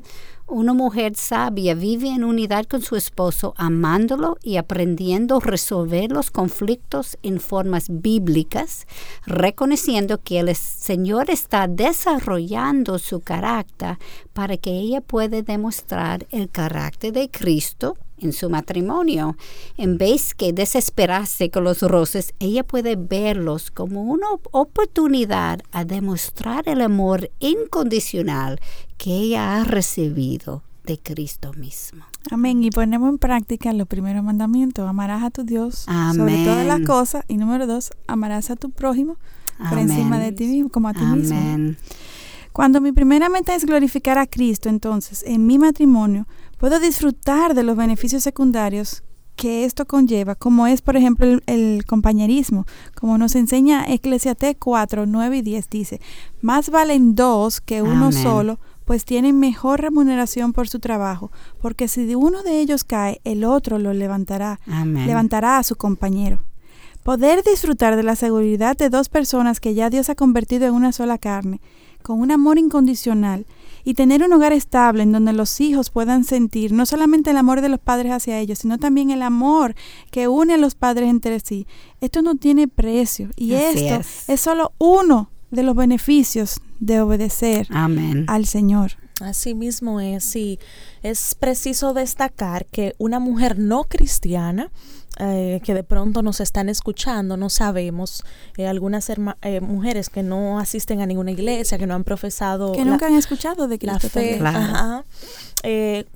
[0.46, 6.30] Una mujer sabia vive en unidad con su esposo, amándolo y aprendiendo a resolver los
[6.30, 8.87] conflictos en formas bíblicas,
[9.24, 13.96] reconociendo que el Señor está desarrollando su carácter
[14.35, 19.37] para que ella pueda demostrar el carácter de Cristo en su matrimonio.
[19.76, 26.68] En vez que desesperarse con los roces, ella puede verlos como una oportunidad a demostrar
[26.68, 28.60] el amor incondicional
[28.96, 32.04] que ella ha recibido de Cristo mismo.
[32.30, 32.62] Amén.
[32.62, 34.88] Y ponemos en práctica los primeros mandamientos.
[34.88, 37.24] Amarás a tu Dios sobre todas las cosas.
[37.28, 39.16] Y número dos, amarás a tu prójimo
[39.68, 41.76] por encima de ti mismo, como a ti Amén.
[42.52, 47.62] Cuando mi primera meta es glorificar a Cristo, entonces, en mi matrimonio, puedo disfrutar de
[47.62, 49.02] los beneficios secundarios
[49.36, 55.38] que esto conlleva, como es, por ejemplo, el, compañerismo, como nos enseña Eclesiastés 4, 9
[55.38, 56.00] y 10, dice,
[56.40, 62.14] más valen dos que uno solo, pues tienen mejor remuneración por su trabajo, porque si
[62.14, 66.42] uno de ellos cae, el otro lo levantará, levantará a su compañero.
[67.02, 70.92] Poder disfrutar de la seguridad de dos personas que ya Dios ha convertido en una
[70.92, 71.60] sola carne,
[72.02, 73.46] con un amor incondicional,
[73.84, 77.60] y tener un hogar estable en donde los hijos puedan sentir no solamente el amor
[77.60, 79.74] de los padres hacia ellos, sino también el amor
[80.10, 81.66] que une a los padres entre sí.
[82.00, 84.40] Esto no tiene precio y esto es.
[84.40, 88.92] solo uno de los beneficios de obedecer al Señor.
[89.20, 90.58] Así mismo es, y
[91.02, 94.72] es preciso destacar que una mujer no cristiana
[95.18, 98.24] eh, que de pronto nos están escuchando, no sabemos,
[98.57, 102.72] eh, algunas eh, mujeres que no asisten a ninguna iglesia, que no han profesado...
[102.72, 103.98] Que nunca han escuchado de Cristo.
[104.03, 105.05] La fe, ajá.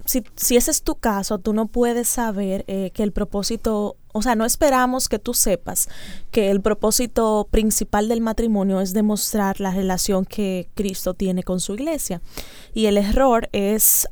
[0.05, 4.35] si, si ese es tu caso, tú no puedes saber que el propósito o sea,
[4.35, 5.89] no esperamos que tú sepas
[6.33, 11.75] que el propósito principal del matrimonio es demostrar la relación que Cristo tiene con su
[11.75, 12.21] iglesia.
[12.75, 14.09] Y el error es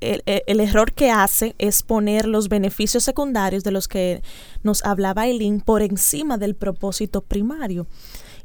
[0.00, 4.22] el, el error que hace es poner los beneficios secundarios de los que
[4.62, 7.86] nos hablaba Eileen por encima del propósito primario.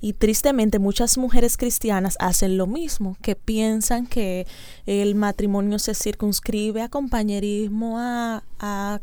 [0.01, 4.47] Y tristemente muchas mujeres cristianas hacen lo mismo, que piensan que
[4.85, 8.43] el matrimonio se circunscribe a compañerismo, a,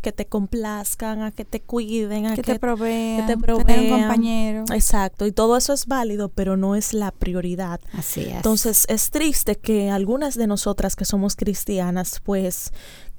[0.03, 3.93] que te complazcan, a que te cuiden, a que, te provean, que te provean.
[3.93, 4.65] un compañero.
[4.73, 7.81] Exacto, y todo eso es válido, pero no es la prioridad.
[7.93, 8.35] Así es.
[8.35, 12.73] Entonces es triste que algunas de nosotras que somos cristianas, pues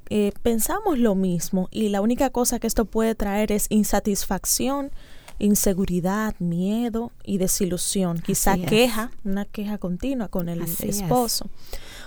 [0.10, 4.92] eh, pensamos lo mismo y la única cosa que esto puede traer es insatisfacción
[5.40, 11.50] inseguridad, miedo y desilusión, quizá queja, una queja continua con el esposo.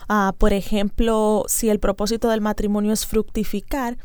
[0.08, 3.98] Ah, por ejemplo, si el propósito del matrimonio es fructificar,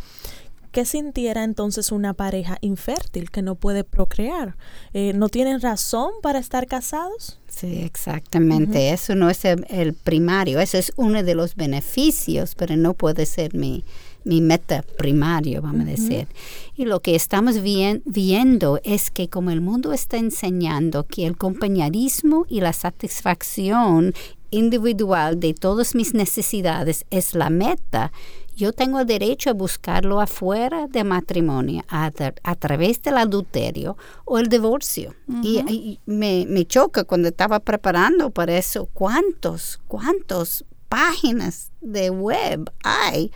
[0.74, 4.58] ¿qué sintiera entonces una pareja infértil que no puede procrear?
[4.94, 7.40] Eh, ¿No tienen razón para estar casados?
[7.48, 8.92] Sí, exactamente.
[8.92, 13.54] Eso no es el, primario, eso es uno de los beneficios, pero no puede ser
[13.54, 13.86] mi,
[14.26, 16.28] mi meta primario, vamos a decir.
[16.76, 22.46] Y lo que estamos viendo es que como el mundo está enseñando que el compañerismo
[22.50, 24.14] y la satisfacción
[24.50, 28.12] individual de todas mis necesidades es la meta,
[28.56, 35.16] yo tengo derecho a buscarlo afuera de matrimonio, a, través del adulterio o el divorcio.
[35.42, 43.32] Y, me, me, choca cuando estaba preparando para eso, cuántos, cuántos páginas de web hay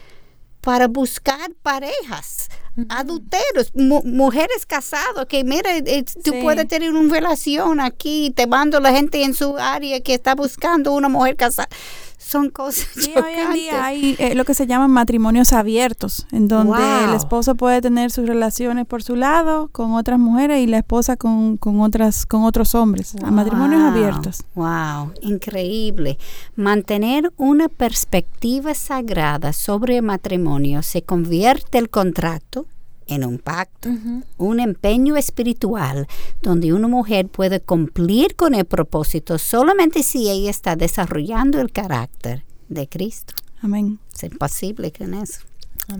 [0.67, 2.49] para buscar parejas,
[2.89, 8.91] adulteros, mujeres casadas, que mira, eh, tú puedes tener una relación aquí, te mando la
[8.91, 11.69] gente en su área que está buscando una mujer casada
[12.17, 16.47] son cosas sí, hoy en día hay eh, lo que se llaman matrimonios abiertos, en
[16.47, 20.79] donde el esposo puede tener sus relaciones por su lado con otras mujeres y la
[20.79, 24.43] esposa con, otras con otros hombres, a matrimonios abiertos.
[24.55, 26.17] Wow, increíble.
[26.55, 32.65] Mantener una perspectiva sagrada sobre el matrimonio se convierte el contrato
[33.07, 33.89] en un pacto,
[34.37, 36.07] un empeño espiritual
[36.41, 42.45] donde una mujer puede cumplir con el propósito solamente si ella está desarrollando el carácter
[42.69, 43.33] de Cristo.
[43.61, 43.99] Amén.
[44.13, 45.41] Es imposible con eso.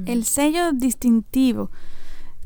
[0.06, 1.72] El sello distintivo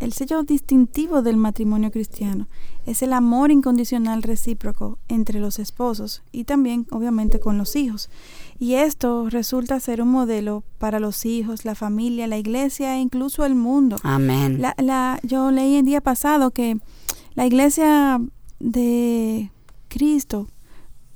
[0.01, 2.47] el sello distintivo del matrimonio cristiano
[2.87, 8.09] es el amor incondicional recíproco entre los esposos y también obviamente con los hijos.
[8.61, 13.43] Y esto resulta ser un modelo para los hijos, la familia, la iglesia e incluso
[13.43, 13.95] el mundo.
[14.03, 14.61] Amén.
[14.61, 16.77] La, yo leí el día pasado que
[17.33, 18.21] la iglesia
[18.59, 19.49] de
[19.87, 20.47] Cristo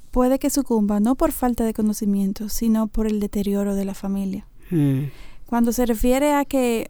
[0.09, 4.47] puede que sucumba no por falta de conocimiento, sino por el deterioro de la familia.
[4.71, 5.01] Mm.
[5.45, 6.89] Cuando se refiere a que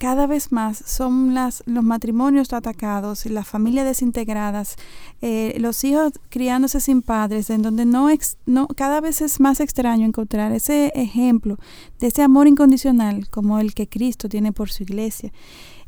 [0.00, 4.76] cada vez más son las, los matrimonios atacados, las familias desintegradas,
[5.20, 8.08] eh, los hijos criándose sin padres, en donde no,
[8.46, 11.58] no cada vez es más extraño encontrar ese ejemplo
[11.98, 15.34] de ese amor incondicional como el que Cristo tiene por su iglesia.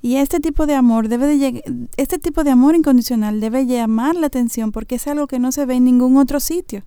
[0.03, 4.27] Y este tipo de amor debe de este tipo de amor incondicional debe llamar la
[4.27, 6.85] atención porque es algo que no se ve en ningún otro sitio.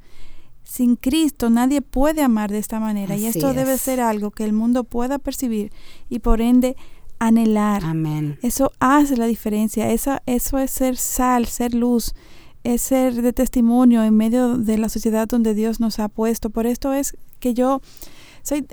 [0.64, 4.54] Sin Cristo nadie puede amar de esta manera y esto debe ser algo que el
[4.54, 5.72] mundo pueda percibir
[6.10, 6.76] y por ende
[7.20, 7.84] anhelar.
[7.84, 8.38] Amén.
[8.42, 9.92] Eso hace la diferencia.
[9.92, 12.14] Eso, eso es ser sal, ser luz,
[12.64, 16.50] es ser de testimonio en medio de la sociedad donde Dios nos ha puesto.
[16.50, 17.82] Por esto es que yo
[18.44, 18.66] soy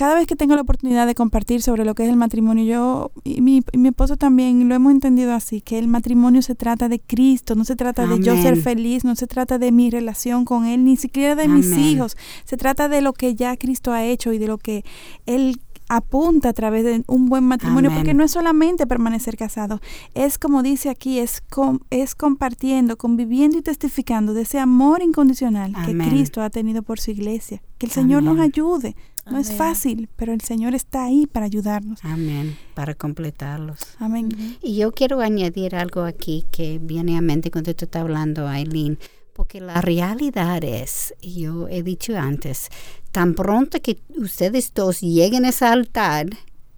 [0.00, 3.12] cada vez que tengo la oportunidad de compartir sobre lo que es el matrimonio, yo
[3.22, 7.00] y mi, mi esposo también lo hemos entendido así, que el matrimonio se trata de
[7.00, 10.64] Cristo, no se trata de yo ser feliz, no se trata de mi relación con
[10.64, 14.32] Él, ni siquiera de mis hijos, se trata de lo que ya Cristo ha hecho
[14.32, 14.86] y de lo que
[15.26, 19.80] Él apunta a través de un buen matrimonio, porque no es solamente permanecer casado,
[20.14, 21.42] es como dice aquí, es,
[21.90, 27.10] es compartiendo, conviviendo y testificando de ese amor incondicional que Cristo ha tenido por su
[27.10, 27.60] iglesia.
[27.76, 28.94] Que el Señor nos ayude.
[29.30, 32.00] No es fácil, pero el Señor está ahí para ayudarnos.
[32.04, 33.78] Amén, para completarlos.
[33.98, 34.28] Amén.
[34.62, 38.98] Y yo quiero añadir algo aquí que viene a mente cuando tú estás hablando, Aileen,
[39.40, 42.68] porque la realidad es, yo he dicho antes,
[43.10, 46.26] tan pronto que ustedes dos lleguen a ese altar,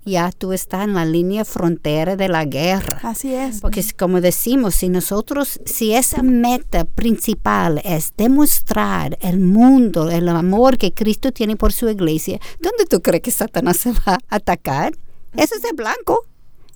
[0.05, 3.01] ya tú estás en la línea frontera de la guerra.
[3.03, 3.61] Así es.
[3.61, 10.79] Porque como decimos, si nosotros, si esa meta principal es demostrar el mundo, el amor
[10.79, 14.97] que Cristo tiene por su iglesia, ¿dónde tú crees que Satanás se va a atacar?
[15.37, 16.27] Eso es el blanco.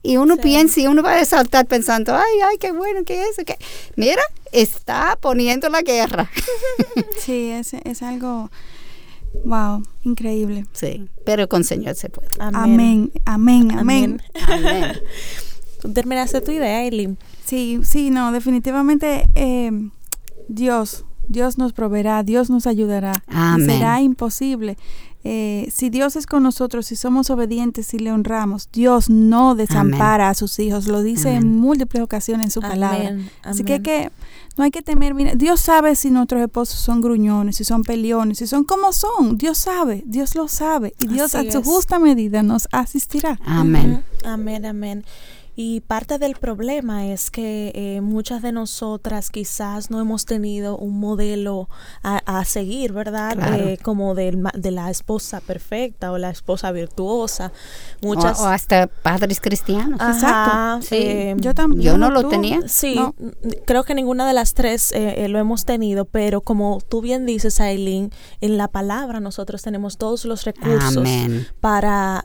[0.07, 3.37] Y uno piensa y uno va a saltar pensando, ay, ay, qué bueno que es.
[3.45, 3.59] Que...
[3.97, 6.31] Mira, está poniendo la guerra.
[7.19, 8.51] sí, es, es algo
[9.45, 10.67] Wow, increíble.
[10.73, 12.29] Sí, pero con Señor se puede.
[12.39, 14.23] Amén, amén, amén.
[14.47, 14.93] amén.
[15.95, 17.19] terminaste tu idea, Eileen?
[17.45, 19.71] Sí, sí, no, definitivamente eh,
[20.49, 23.23] Dios, Dios nos proveerá, Dios nos ayudará.
[23.29, 23.67] Amén.
[23.67, 24.77] Será imposible.
[25.29, 30.29] Eh, si Dios es con nosotros, si somos obedientes, y le honramos, Dios no desampara
[30.29, 30.87] a sus hijos.
[30.87, 33.16] Lo dice en múltiples ocasiones en su palabra.
[33.43, 34.12] Así que, que
[34.57, 35.37] no hay que temer.
[35.37, 39.37] Dios sabe si nuestros esposos son gruñones, si son peleones, si son como son.
[39.37, 40.95] Dios sabe, Dios lo sabe.
[41.03, 43.41] Y Dios a su justa medida nos asistirá.
[43.45, 44.05] Amén.
[44.24, 45.05] Amén, amén.
[45.59, 51.01] Y parte del problema es que eh, muchas de nosotras quizás no hemos tenido un
[51.01, 51.71] modelo
[52.03, 53.39] a, seguir, ¿verdad?
[53.59, 57.53] Eh, como de la esposa perfecta o la esposa virtuosa.
[58.03, 59.99] Muchas, o, hasta padres cristianos.
[59.99, 60.87] Exacto.
[60.87, 60.97] Sí.
[60.97, 61.83] Eh, yo también.
[61.83, 62.61] Yo no lo tenía.
[62.69, 63.01] Sí,
[63.65, 64.93] creo que ninguna de las tres
[65.29, 68.11] lo hemos tenido, pero como tú bien dices, Aileen,
[68.43, 71.09] en la palabra nosotros tenemos todos los recursos
[71.61, 72.25] para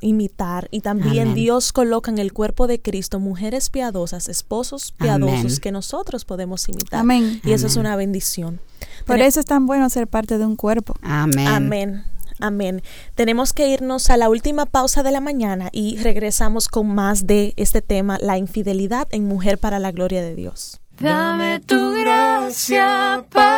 [0.00, 5.72] imitar y también Dios coloca en el cuerpo de Cristo mujeres piadosas, esposos piadosos que
[5.72, 7.00] nosotros podemos imitar.
[7.00, 7.40] Amén.
[7.44, 8.60] Y eso es una bendición.
[9.06, 10.94] Por eso es tan bueno ser parte de un cuerpo.
[11.02, 11.48] Amén.
[11.48, 12.04] Amén.
[12.40, 12.82] Amén.
[13.14, 17.52] Tenemos que irnos a la última pausa de la mañana y regresamos con más de
[17.56, 20.80] este tema, la infidelidad en mujer para la gloria de Dios.
[20.98, 23.49] Dame tu gracia para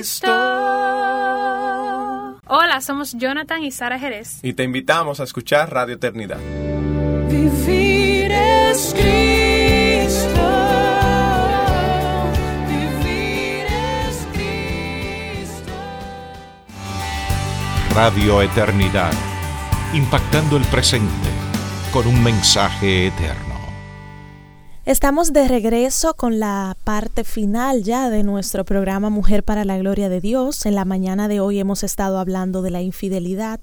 [0.00, 0.32] Cristo.
[2.46, 4.38] Hola, somos Jonathan y Sara Jerez.
[4.42, 6.38] Y te invitamos a escuchar Radio Eternidad.
[7.28, 10.40] Vivir es Cristo.
[12.66, 15.72] Vivir es Cristo.
[17.94, 19.12] Radio Eternidad.
[19.92, 21.28] Impactando el presente
[21.92, 23.49] con un mensaje eterno.
[24.86, 30.08] Estamos de regreso con la parte final ya de nuestro programa Mujer para la Gloria
[30.08, 30.64] de Dios.
[30.64, 33.60] En la mañana de hoy hemos estado hablando de la infidelidad.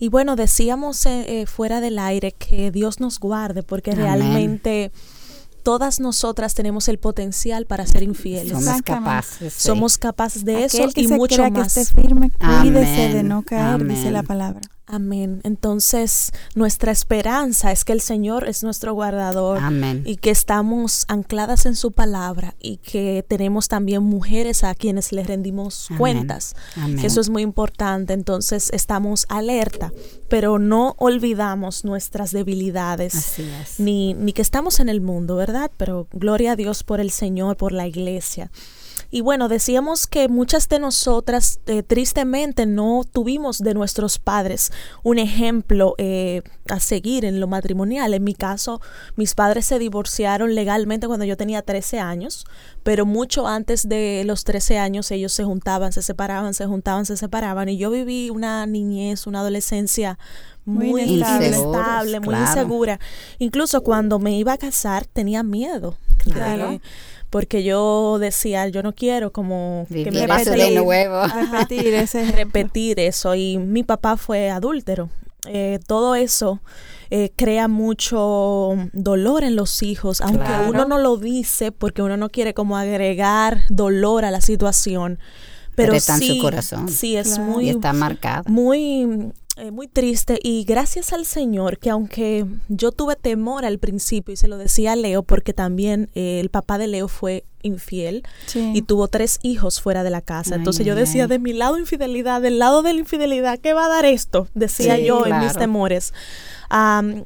[0.00, 4.90] Y bueno, decíamos eh, eh, fuera del aire que Dios nos guarde porque realmente
[5.62, 8.52] todas nosotras tenemos el potencial para ser infieles.
[8.52, 9.52] Somos capaces.
[9.54, 11.74] Somos capaces de eso y mucho más.
[11.74, 14.60] Que esté firme, cuídese de no caer, dice la palabra.
[14.88, 15.40] Amén.
[15.44, 20.02] Entonces, nuestra esperanza es que el Señor es nuestro guardador Amén.
[20.06, 25.26] y que estamos ancladas en su palabra y que tenemos también mujeres a quienes les
[25.26, 26.54] rendimos cuentas.
[26.76, 27.04] Amén.
[27.04, 28.14] Eso es muy importante.
[28.14, 29.92] Entonces, estamos alerta,
[30.28, 33.36] pero no olvidamos nuestras debilidades
[33.78, 35.70] ni ni que estamos en el mundo, ¿verdad?
[35.76, 38.50] Pero gloria a Dios por el Señor, por la iglesia.
[39.10, 44.72] Y bueno, decíamos que muchas de nosotras eh, tristemente no tuvimos de nuestros padres
[45.02, 48.14] un ejemplo eh, a seguir en lo matrimonial.
[48.14, 48.80] En mi caso,
[49.16, 52.44] mis padres se divorciaron legalmente cuando yo tenía 13 años,
[52.82, 57.16] pero mucho antes de los 13 años ellos se juntaban, se separaban, se juntaban, se
[57.16, 57.68] separaban.
[57.68, 60.18] Y yo viví una niñez, una adolescencia
[60.64, 63.00] muy, estable, muy insegura.
[63.38, 65.96] Incluso cuando me iba a casar tenía miedo.
[66.32, 66.80] Claro
[67.30, 71.22] porque yo decía, yo no quiero como que me pase de nuevo.
[71.26, 73.34] Repetir, ese repetir eso.
[73.34, 75.10] Y mi papá fue adúltero.
[75.46, 76.60] Eh, todo eso
[77.10, 82.28] eh, crea mucho dolor en los hijos, aunque uno no lo dice porque uno no
[82.28, 85.18] quiere como agregar dolor a la situación.
[85.74, 86.88] Pero, está sí, en su corazón.
[86.88, 87.66] Sí, es muy.
[87.66, 88.42] Y está marcado.
[88.48, 94.32] Muy eh, muy triste y gracias al Señor que aunque yo tuve temor al principio
[94.32, 98.22] y se lo decía a Leo porque también eh, el papá de Leo fue infiel
[98.54, 100.54] y tuvo tres hijos fuera de la casa.
[100.54, 103.88] Entonces yo decía, de mi lado infidelidad, del lado de la infidelidad, ¿qué va a
[103.88, 104.46] dar esto?
[104.54, 106.14] Decía yo en mis temores.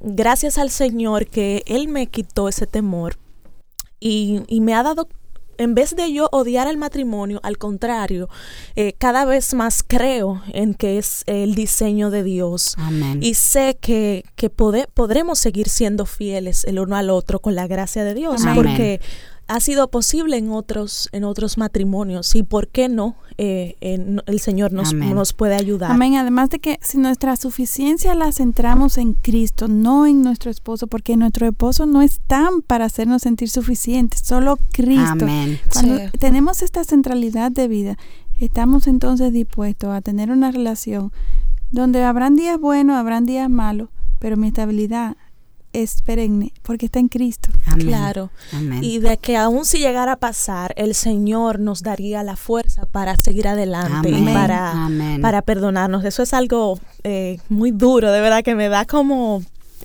[0.01, 3.19] gracias al Señor que Él me quitó ese temor
[4.01, 5.07] y, y me ha dado
[5.63, 8.29] en vez de yo odiar el matrimonio, al contrario,
[8.77, 12.77] eh, cada vez más creo en que es el diseño de Dios.
[13.21, 18.05] Y sé que, que podremos seguir siendo fieles el uno al otro con la gracia
[18.05, 19.01] de Dios, porque
[19.49, 24.73] ha sido posible en otros, en otros matrimonios y por qué no eh, el Señor
[24.73, 25.91] nos, nos puede ayudar.
[25.91, 26.15] Amén.
[26.17, 31.17] Además de que si nuestra suficiencia la centramos en Cristo, no en nuestro esposo, porque
[31.17, 35.25] nuestro esposo no es tan para hacernos sentir suficientes, solo Cristo.
[35.25, 35.59] Amén.
[35.73, 37.99] Cuando tenemos esta centralidad de vida,
[38.41, 41.13] estamos entonces dispuestos a tener una relación
[41.71, 43.89] donde habrán días buenos, habrán días malos,
[44.19, 45.17] pero mi estabilidad
[45.73, 47.51] es perenne porque está en Cristo.
[47.79, 48.31] Claro.
[48.81, 53.17] Y de que aún si llegara a pasar, el Señor nos daría la fuerza para
[53.17, 54.89] seguir adelante y para,
[55.21, 56.05] para perdonarnos.
[56.05, 59.43] Eso es algo eh, muy duro, de verdad, que me da como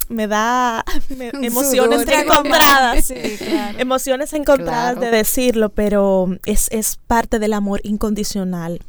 [0.10, 0.86] me da
[1.42, 3.14] emociones encontradas,
[3.78, 8.80] emociones encontradas de decirlo, pero es, es parte del amor incondicional.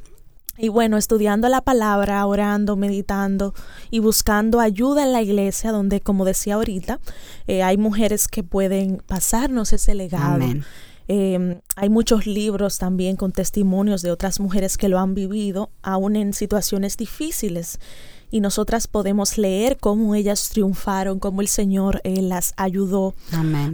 [0.60, 3.54] Y bueno, estudiando la palabra, orando, meditando
[3.90, 6.98] y buscando ayuda en la iglesia, donde, como decía ahorita,
[7.46, 10.44] eh, hay mujeres que pueden pasarnos ese legado.
[11.10, 16.16] Em, hay muchos libros también con testimonios de otras mujeres que lo han vivido, aún
[16.16, 17.78] en situaciones difíciles.
[18.30, 23.14] Y nosotras podemos leer cómo ellas triunfaron, cómo el Señor eh, las ayudó,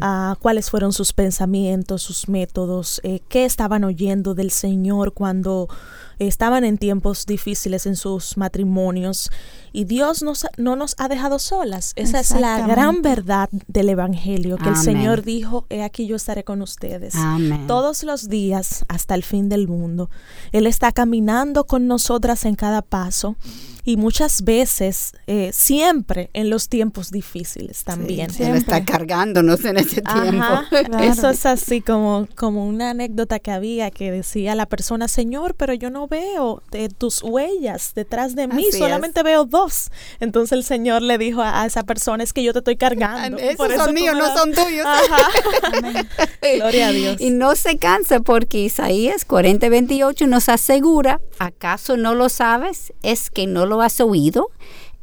[0.01, 5.68] a cuáles fueron sus pensamientos, sus métodos, eh, qué estaban oyendo del Señor cuando
[6.18, 9.30] estaban en tiempos difíciles en sus matrimonios
[9.72, 11.92] y Dios nos, no nos ha dejado solas.
[11.96, 16.44] Esa es la gran verdad del Evangelio, que el Señor dijo, he aquí yo estaré
[16.44, 17.14] con ustedes
[17.66, 20.10] todos los días hasta el fin del mundo.
[20.52, 23.36] Él está caminando con nosotras en cada paso
[23.86, 28.30] y muchas veces, eh, siempre en los tiempos difíciles también.
[28.38, 30.46] Él está cargándonos en ese tiempo.
[31.02, 35.74] Eso es así como, como una anécdota que había que decía la persona, Señor, pero
[35.74, 39.90] yo no veo de tus huellas detrás de mí, solamente veo dos.
[40.20, 43.38] Entonces el Señor le dijo a, esa persona, es que yo te estoy cargando.
[43.38, 44.86] Esos son míos, no son tuyos.
[46.57, 47.20] Gloria a Dios.
[47.20, 52.92] Y no se cansa porque Isaías 40, 28 nos asegura, ¿acaso no lo sabes?
[53.02, 54.50] Es que no lo has oído?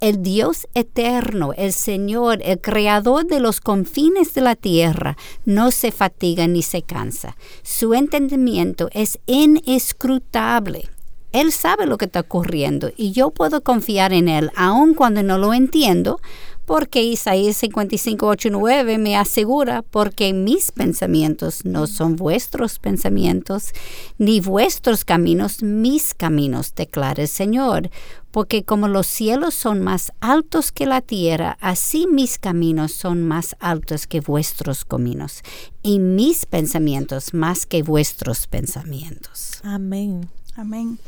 [0.02, 5.92] El Dios eterno, el Señor, el creador de los confines de la tierra, no se
[5.92, 7.38] fatiga ni se cansa.
[7.62, 10.90] Su entendimiento es inescrutable.
[11.34, 15.38] Él sabe lo que está ocurriendo y yo puedo confiar en Él, aun cuando no
[15.38, 16.20] lo entiendo,
[16.66, 23.72] porque Isaías 55, 8 9 me asegura, porque mis pensamientos no son vuestros pensamientos,
[24.18, 27.90] ni vuestros caminos mis caminos, declara el Señor.
[28.32, 33.58] Porque como los cielos son más altos que la tierra, así mis caminos son más
[33.60, 35.42] altos que vuestros caminos,
[35.84, 39.60] y mis pensamientos más que vuestros pensamientos.
[39.64, 40.30] Amén.
[40.56, 41.00] Amén.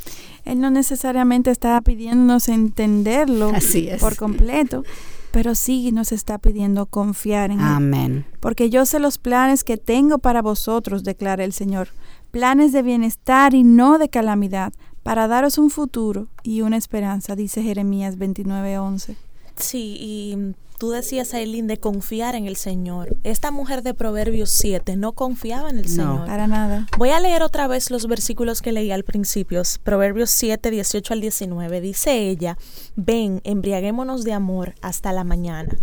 [0.45, 3.51] Él no necesariamente está pidiéndonos entenderlo
[3.99, 4.83] por completo,
[5.33, 8.25] pero sí nos está pidiendo confiar en Amén.
[8.29, 8.39] Él.
[8.39, 11.87] Porque yo sé los planes que tengo para vosotros, declara el Señor,
[12.29, 17.63] planes de bienestar y no de calamidad, para daros un futuro y una esperanza, dice
[17.63, 19.15] Jeremías 29:11.
[19.55, 20.53] Sí, y
[20.83, 23.15] tú decías, Aileen, de confiar en el Señor.
[23.23, 26.19] Esta mujer de Proverbios 7 no confiaba en el Señor.
[26.19, 26.87] No, para nada.
[26.97, 29.61] Voy a leer otra vez los versículos que leí al principio.
[29.83, 31.79] Proverbios 7, 18 al 19.
[31.79, 32.57] Dice ella,
[32.97, 35.73] ven, embriaguémonos de amor hasta la mañana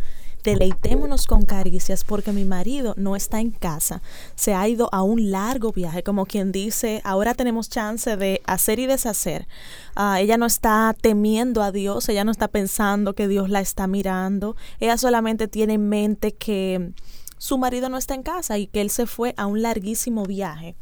[0.43, 4.03] deleitémonos con caricias porque mi marido no está en casa,
[4.34, 8.78] se ha ido a un largo viaje, como quien dice, ahora tenemos chance de hacer
[8.78, 9.47] y deshacer.
[9.95, 13.86] Ah, ella no está temiendo a Dios, ella no está pensando que Dios la está
[13.86, 16.93] mirando, ella solamente tiene en mente que
[17.38, 20.76] su marido no está en casa y que él se fue a un larguísimo viaje.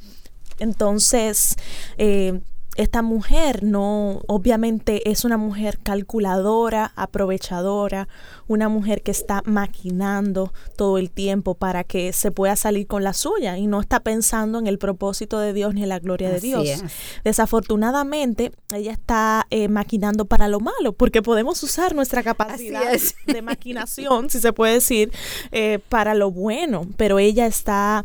[0.58, 1.56] Entonces,
[1.98, 2.40] eh,
[2.78, 8.08] esta mujer no, obviamente es una mujer calculadora, aprovechadora,
[8.46, 13.14] una mujer que está maquinando todo el tiempo para que se pueda salir con la
[13.14, 16.38] suya y no está pensando en el propósito de Dios ni en la gloria de
[16.38, 16.84] Dios.
[17.24, 22.92] Desafortunadamente, ella está eh, maquinando para lo malo, porque podemos usar nuestra capacidad
[23.26, 25.10] de maquinación, si se puede decir,
[25.50, 28.04] eh, para lo bueno, pero ella está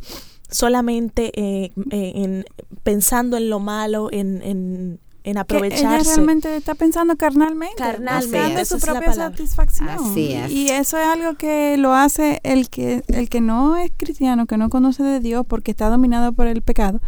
[0.49, 2.45] solamente eh, eh, en,
[2.83, 5.85] pensando en lo malo, en, en, en aprovecharse.
[5.85, 10.17] ella realmente está pensando carnalmente, carnalmente su propia satisfacción.
[10.17, 14.57] Y eso es algo que lo hace el que el que no es cristiano, que
[14.57, 16.99] no conoce de Dios porque está dominado por el pecado.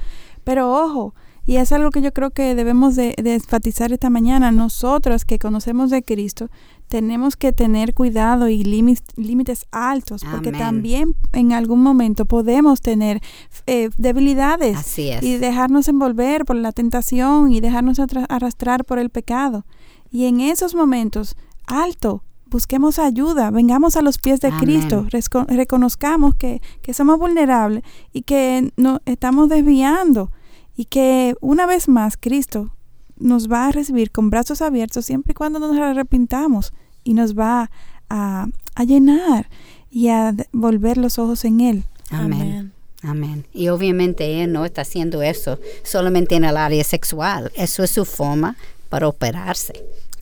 [0.43, 1.13] Pero ojo,
[1.45, 5.37] y es algo que yo creo que debemos de, de enfatizar esta mañana, nosotros que
[5.37, 6.49] conocemos de Cristo,
[6.87, 13.21] tenemos que tener cuidado y límites altos, porque también en algún momento podemos tener
[13.65, 19.65] eh, debilidades y dejarnos envolver por la tentación y dejarnos arrastrar por el pecado.
[20.11, 25.07] Y en esos momentos, alto, busquemos ayuda, vengamos a los pies de Cristo,
[25.47, 27.83] reconozcamos que, que somos vulnerables
[28.13, 30.31] y que nos estamos desviando
[30.77, 32.71] y que una vez más Cristo
[33.17, 37.71] nos va a recibir con brazos abiertos siempre y cuando nos arrepintamos y nos va
[38.09, 38.47] a,
[38.85, 39.49] llenar
[39.89, 41.83] y a volver los ojos en Él.
[42.11, 42.73] Amén.
[43.01, 43.45] Amén.
[43.53, 47.51] Y obviamente Él no está haciendo eso solamente en el área sexual.
[47.55, 48.57] Eso es su forma
[48.89, 49.73] para operarse.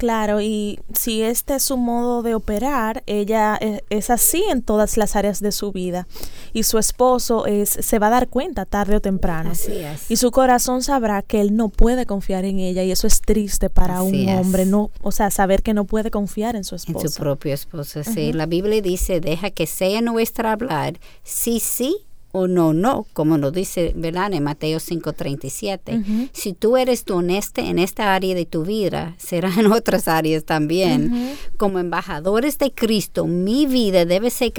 [0.04, 4.98] Claro, y si este es su modo de operar, ella e, es, así en todas
[4.98, 6.10] las áreas de su vida.
[6.52, 9.52] Y su esposo es, se va a dar cuenta tarde o temprano.
[9.52, 10.12] Así es.
[10.12, 12.84] Y su corazón sabrá que él no puede confiar en ella.
[12.84, 16.58] Y eso es triste para un hombre, no, o sea, saber que no puede confiar
[16.58, 17.06] en su esposo.
[17.06, 18.34] En su propio esposo, sí.
[18.34, 21.96] La Biblia dice, deja que sea nuestra hablar, sí, sí
[22.34, 24.34] o no, no, como nos dice ¿verdad?
[24.34, 26.30] en Mateo 5:37.
[26.34, 30.44] Si tú eres tu honesto en esta área de tu vida, será en otras áreas
[30.44, 31.38] también.
[31.58, 34.52] Como embajadores de Cristo, mi vida debe ser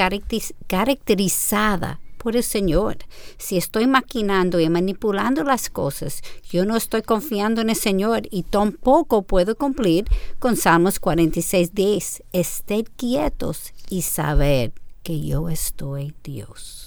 [0.66, 2.98] caracterizada por el Señor.
[3.38, 8.44] Si estoy maquinando y manipulando las cosas, yo no estoy confiando en el Señor y
[8.44, 10.06] tampoco puedo cumplir
[10.38, 12.22] con Salmos 46:10.
[12.32, 14.72] Estén quietos y saber
[15.02, 16.83] que yo estoy Dios.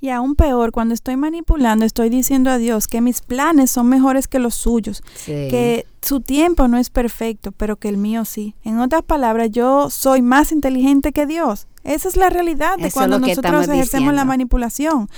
[0.00, 4.28] Y aún peor, cuando estoy manipulando, estoy diciendo a Dios que mis planes son mejores
[4.28, 8.54] que los suyos, que su tiempo no es perfecto, pero que el mío sí.
[8.64, 11.66] En otras palabras, yo soy más inteligente que Dios.
[11.84, 15.08] Esa es la realidad de cuando nosotros ejercemos la manipulación.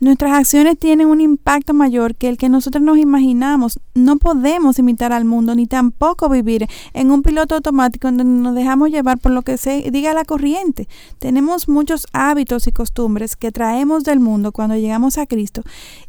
[0.00, 3.80] Nuestras acciones tienen un impacto mayor que el que nosotros nos imaginamos.
[3.94, 8.90] No podemos imitar al mundo ni tampoco vivir en un piloto automático donde nos dejamos
[8.90, 10.88] llevar por lo que se diga la corriente.
[11.18, 15.62] Tenemos muchos hábitos y costumbres que traemos del mundo cuando llegamos a Cristo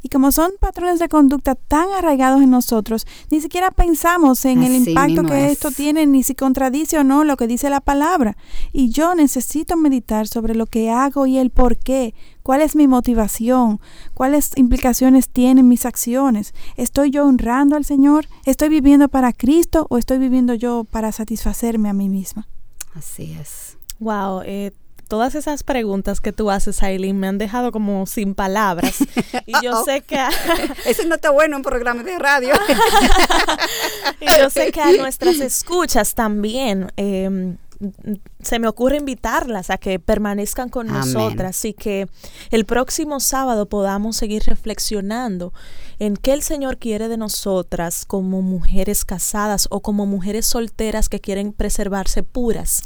[0.03, 4.87] y como son patrones de conducta tan arraigados en nosotros, ni siquiera pensamos en el
[4.87, 8.37] impacto que esto tiene ni si contradice o no lo que dice la palabra.
[8.71, 12.13] Y yo necesito meditar sobre lo que hago y el por qué
[12.49, 13.79] ¿Cuál es mi motivación?
[14.15, 16.55] ¿Cuáles implicaciones tienen mis acciones?
[16.77, 18.25] ¿Estoy yo honrando al Señor?
[18.43, 22.47] ¿Estoy viviendo para Cristo o estoy viviendo yo para satisfacerme a mí misma?
[22.95, 23.77] Así es.
[23.99, 24.71] Wow, eh,
[25.07, 28.97] todas esas preguntas que tú haces, Aileen, me han dejado como sin palabras.
[29.45, 30.17] Y yo sé que...
[30.87, 32.55] Eso no está bueno en programa de radio.
[34.21, 36.91] y yo sé que a nuestras escuchas también...
[36.97, 37.57] Eh,
[38.41, 42.07] se me ocurre invitarlas a que permanezcan con nosotras y que
[42.51, 45.53] el próximo sábado podamos seguir reflexionando
[45.99, 51.21] en qué el Señor quiere de nosotras como mujeres casadas o como mujeres solteras que
[51.21, 52.83] quieren preservarse puras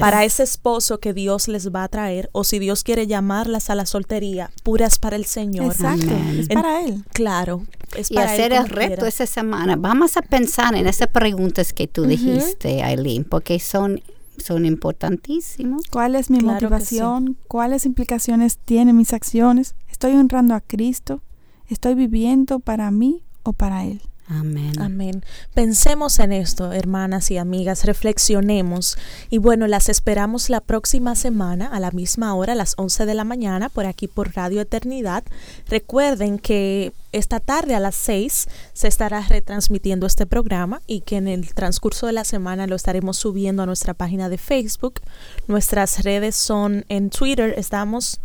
[0.00, 3.74] para ese esposo que Dios les va a traer o si Dios quiere llamarlas a
[3.74, 5.72] la soltería, puras para el Señor.
[5.72, 7.04] Exacto, es para Él.
[7.12, 7.62] Claro.
[7.96, 9.76] Es y hacer el reto esa semana.
[9.76, 14.02] Vamos a pensar en esas preguntas que tú dijiste, Aileen, porque son
[14.38, 15.82] son importantísimos.
[15.90, 17.36] ¿Cuál es mi motivación?
[17.48, 19.74] ¿Cuáles implicaciones tienen mis acciones?
[19.88, 21.22] ¿Estoy honrando a Cristo?
[21.68, 24.00] ¿Estoy viviendo para mí o para Él?
[24.28, 24.72] Amén.
[24.80, 25.24] Amén.
[25.54, 28.98] Pensemos en esto, hermanas y amigas, reflexionemos.
[29.30, 33.14] Y bueno, las esperamos la próxima semana a la misma hora, a las 11 de
[33.14, 35.22] la mañana, por aquí por Radio Eternidad.
[35.68, 41.28] Recuerden que esta tarde a las 6 se estará retransmitiendo este programa y que en
[41.28, 45.00] el transcurso de la semana lo estaremos subiendo a nuestra página de Facebook.
[45.46, 48.18] Nuestras redes son en Twitter, estamos...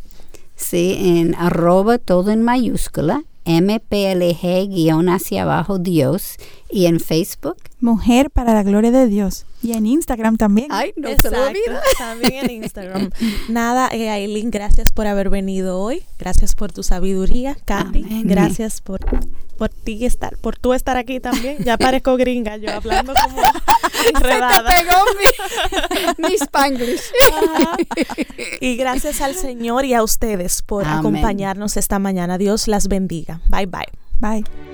[0.56, 6.38] Sí, en arroba todo en mayúscula MPLG guion hacia abajo Dios
[6.72, 7.58] y en Facebook.
[7.80, 9.46] Mujer para la gloria de Dios.
[9.62, 10.68] Y en Instagram también.
[10.72, 11.38] Ay, no se lo
[11.98, 13.12] También en Instagram.
[13.50, 16.04] Nada, eh, Aileen, gracias por haber venido hoy.
[16.18, 17.58] Gracias por tu sabiduría.
[17.66, 19.02] Katy, gracias por,
[19.58, 21.64] por ti estar, por tú estar aquí también.
[21.64, 23.42] Ya parezco gringa, yo hablando como
[24.16, 24.64] enredada.
[24.70, 27.12] Se te pegó mi, mi Spanglish.
[28.62, 32.38] Y gracias al Señor y a ustedes por acompañarnos esta mañana.
[32.38, 33.42] Dios las bendiga.
[33.50, 33.88] Bye bye.
[34.20, 34.71] Bye.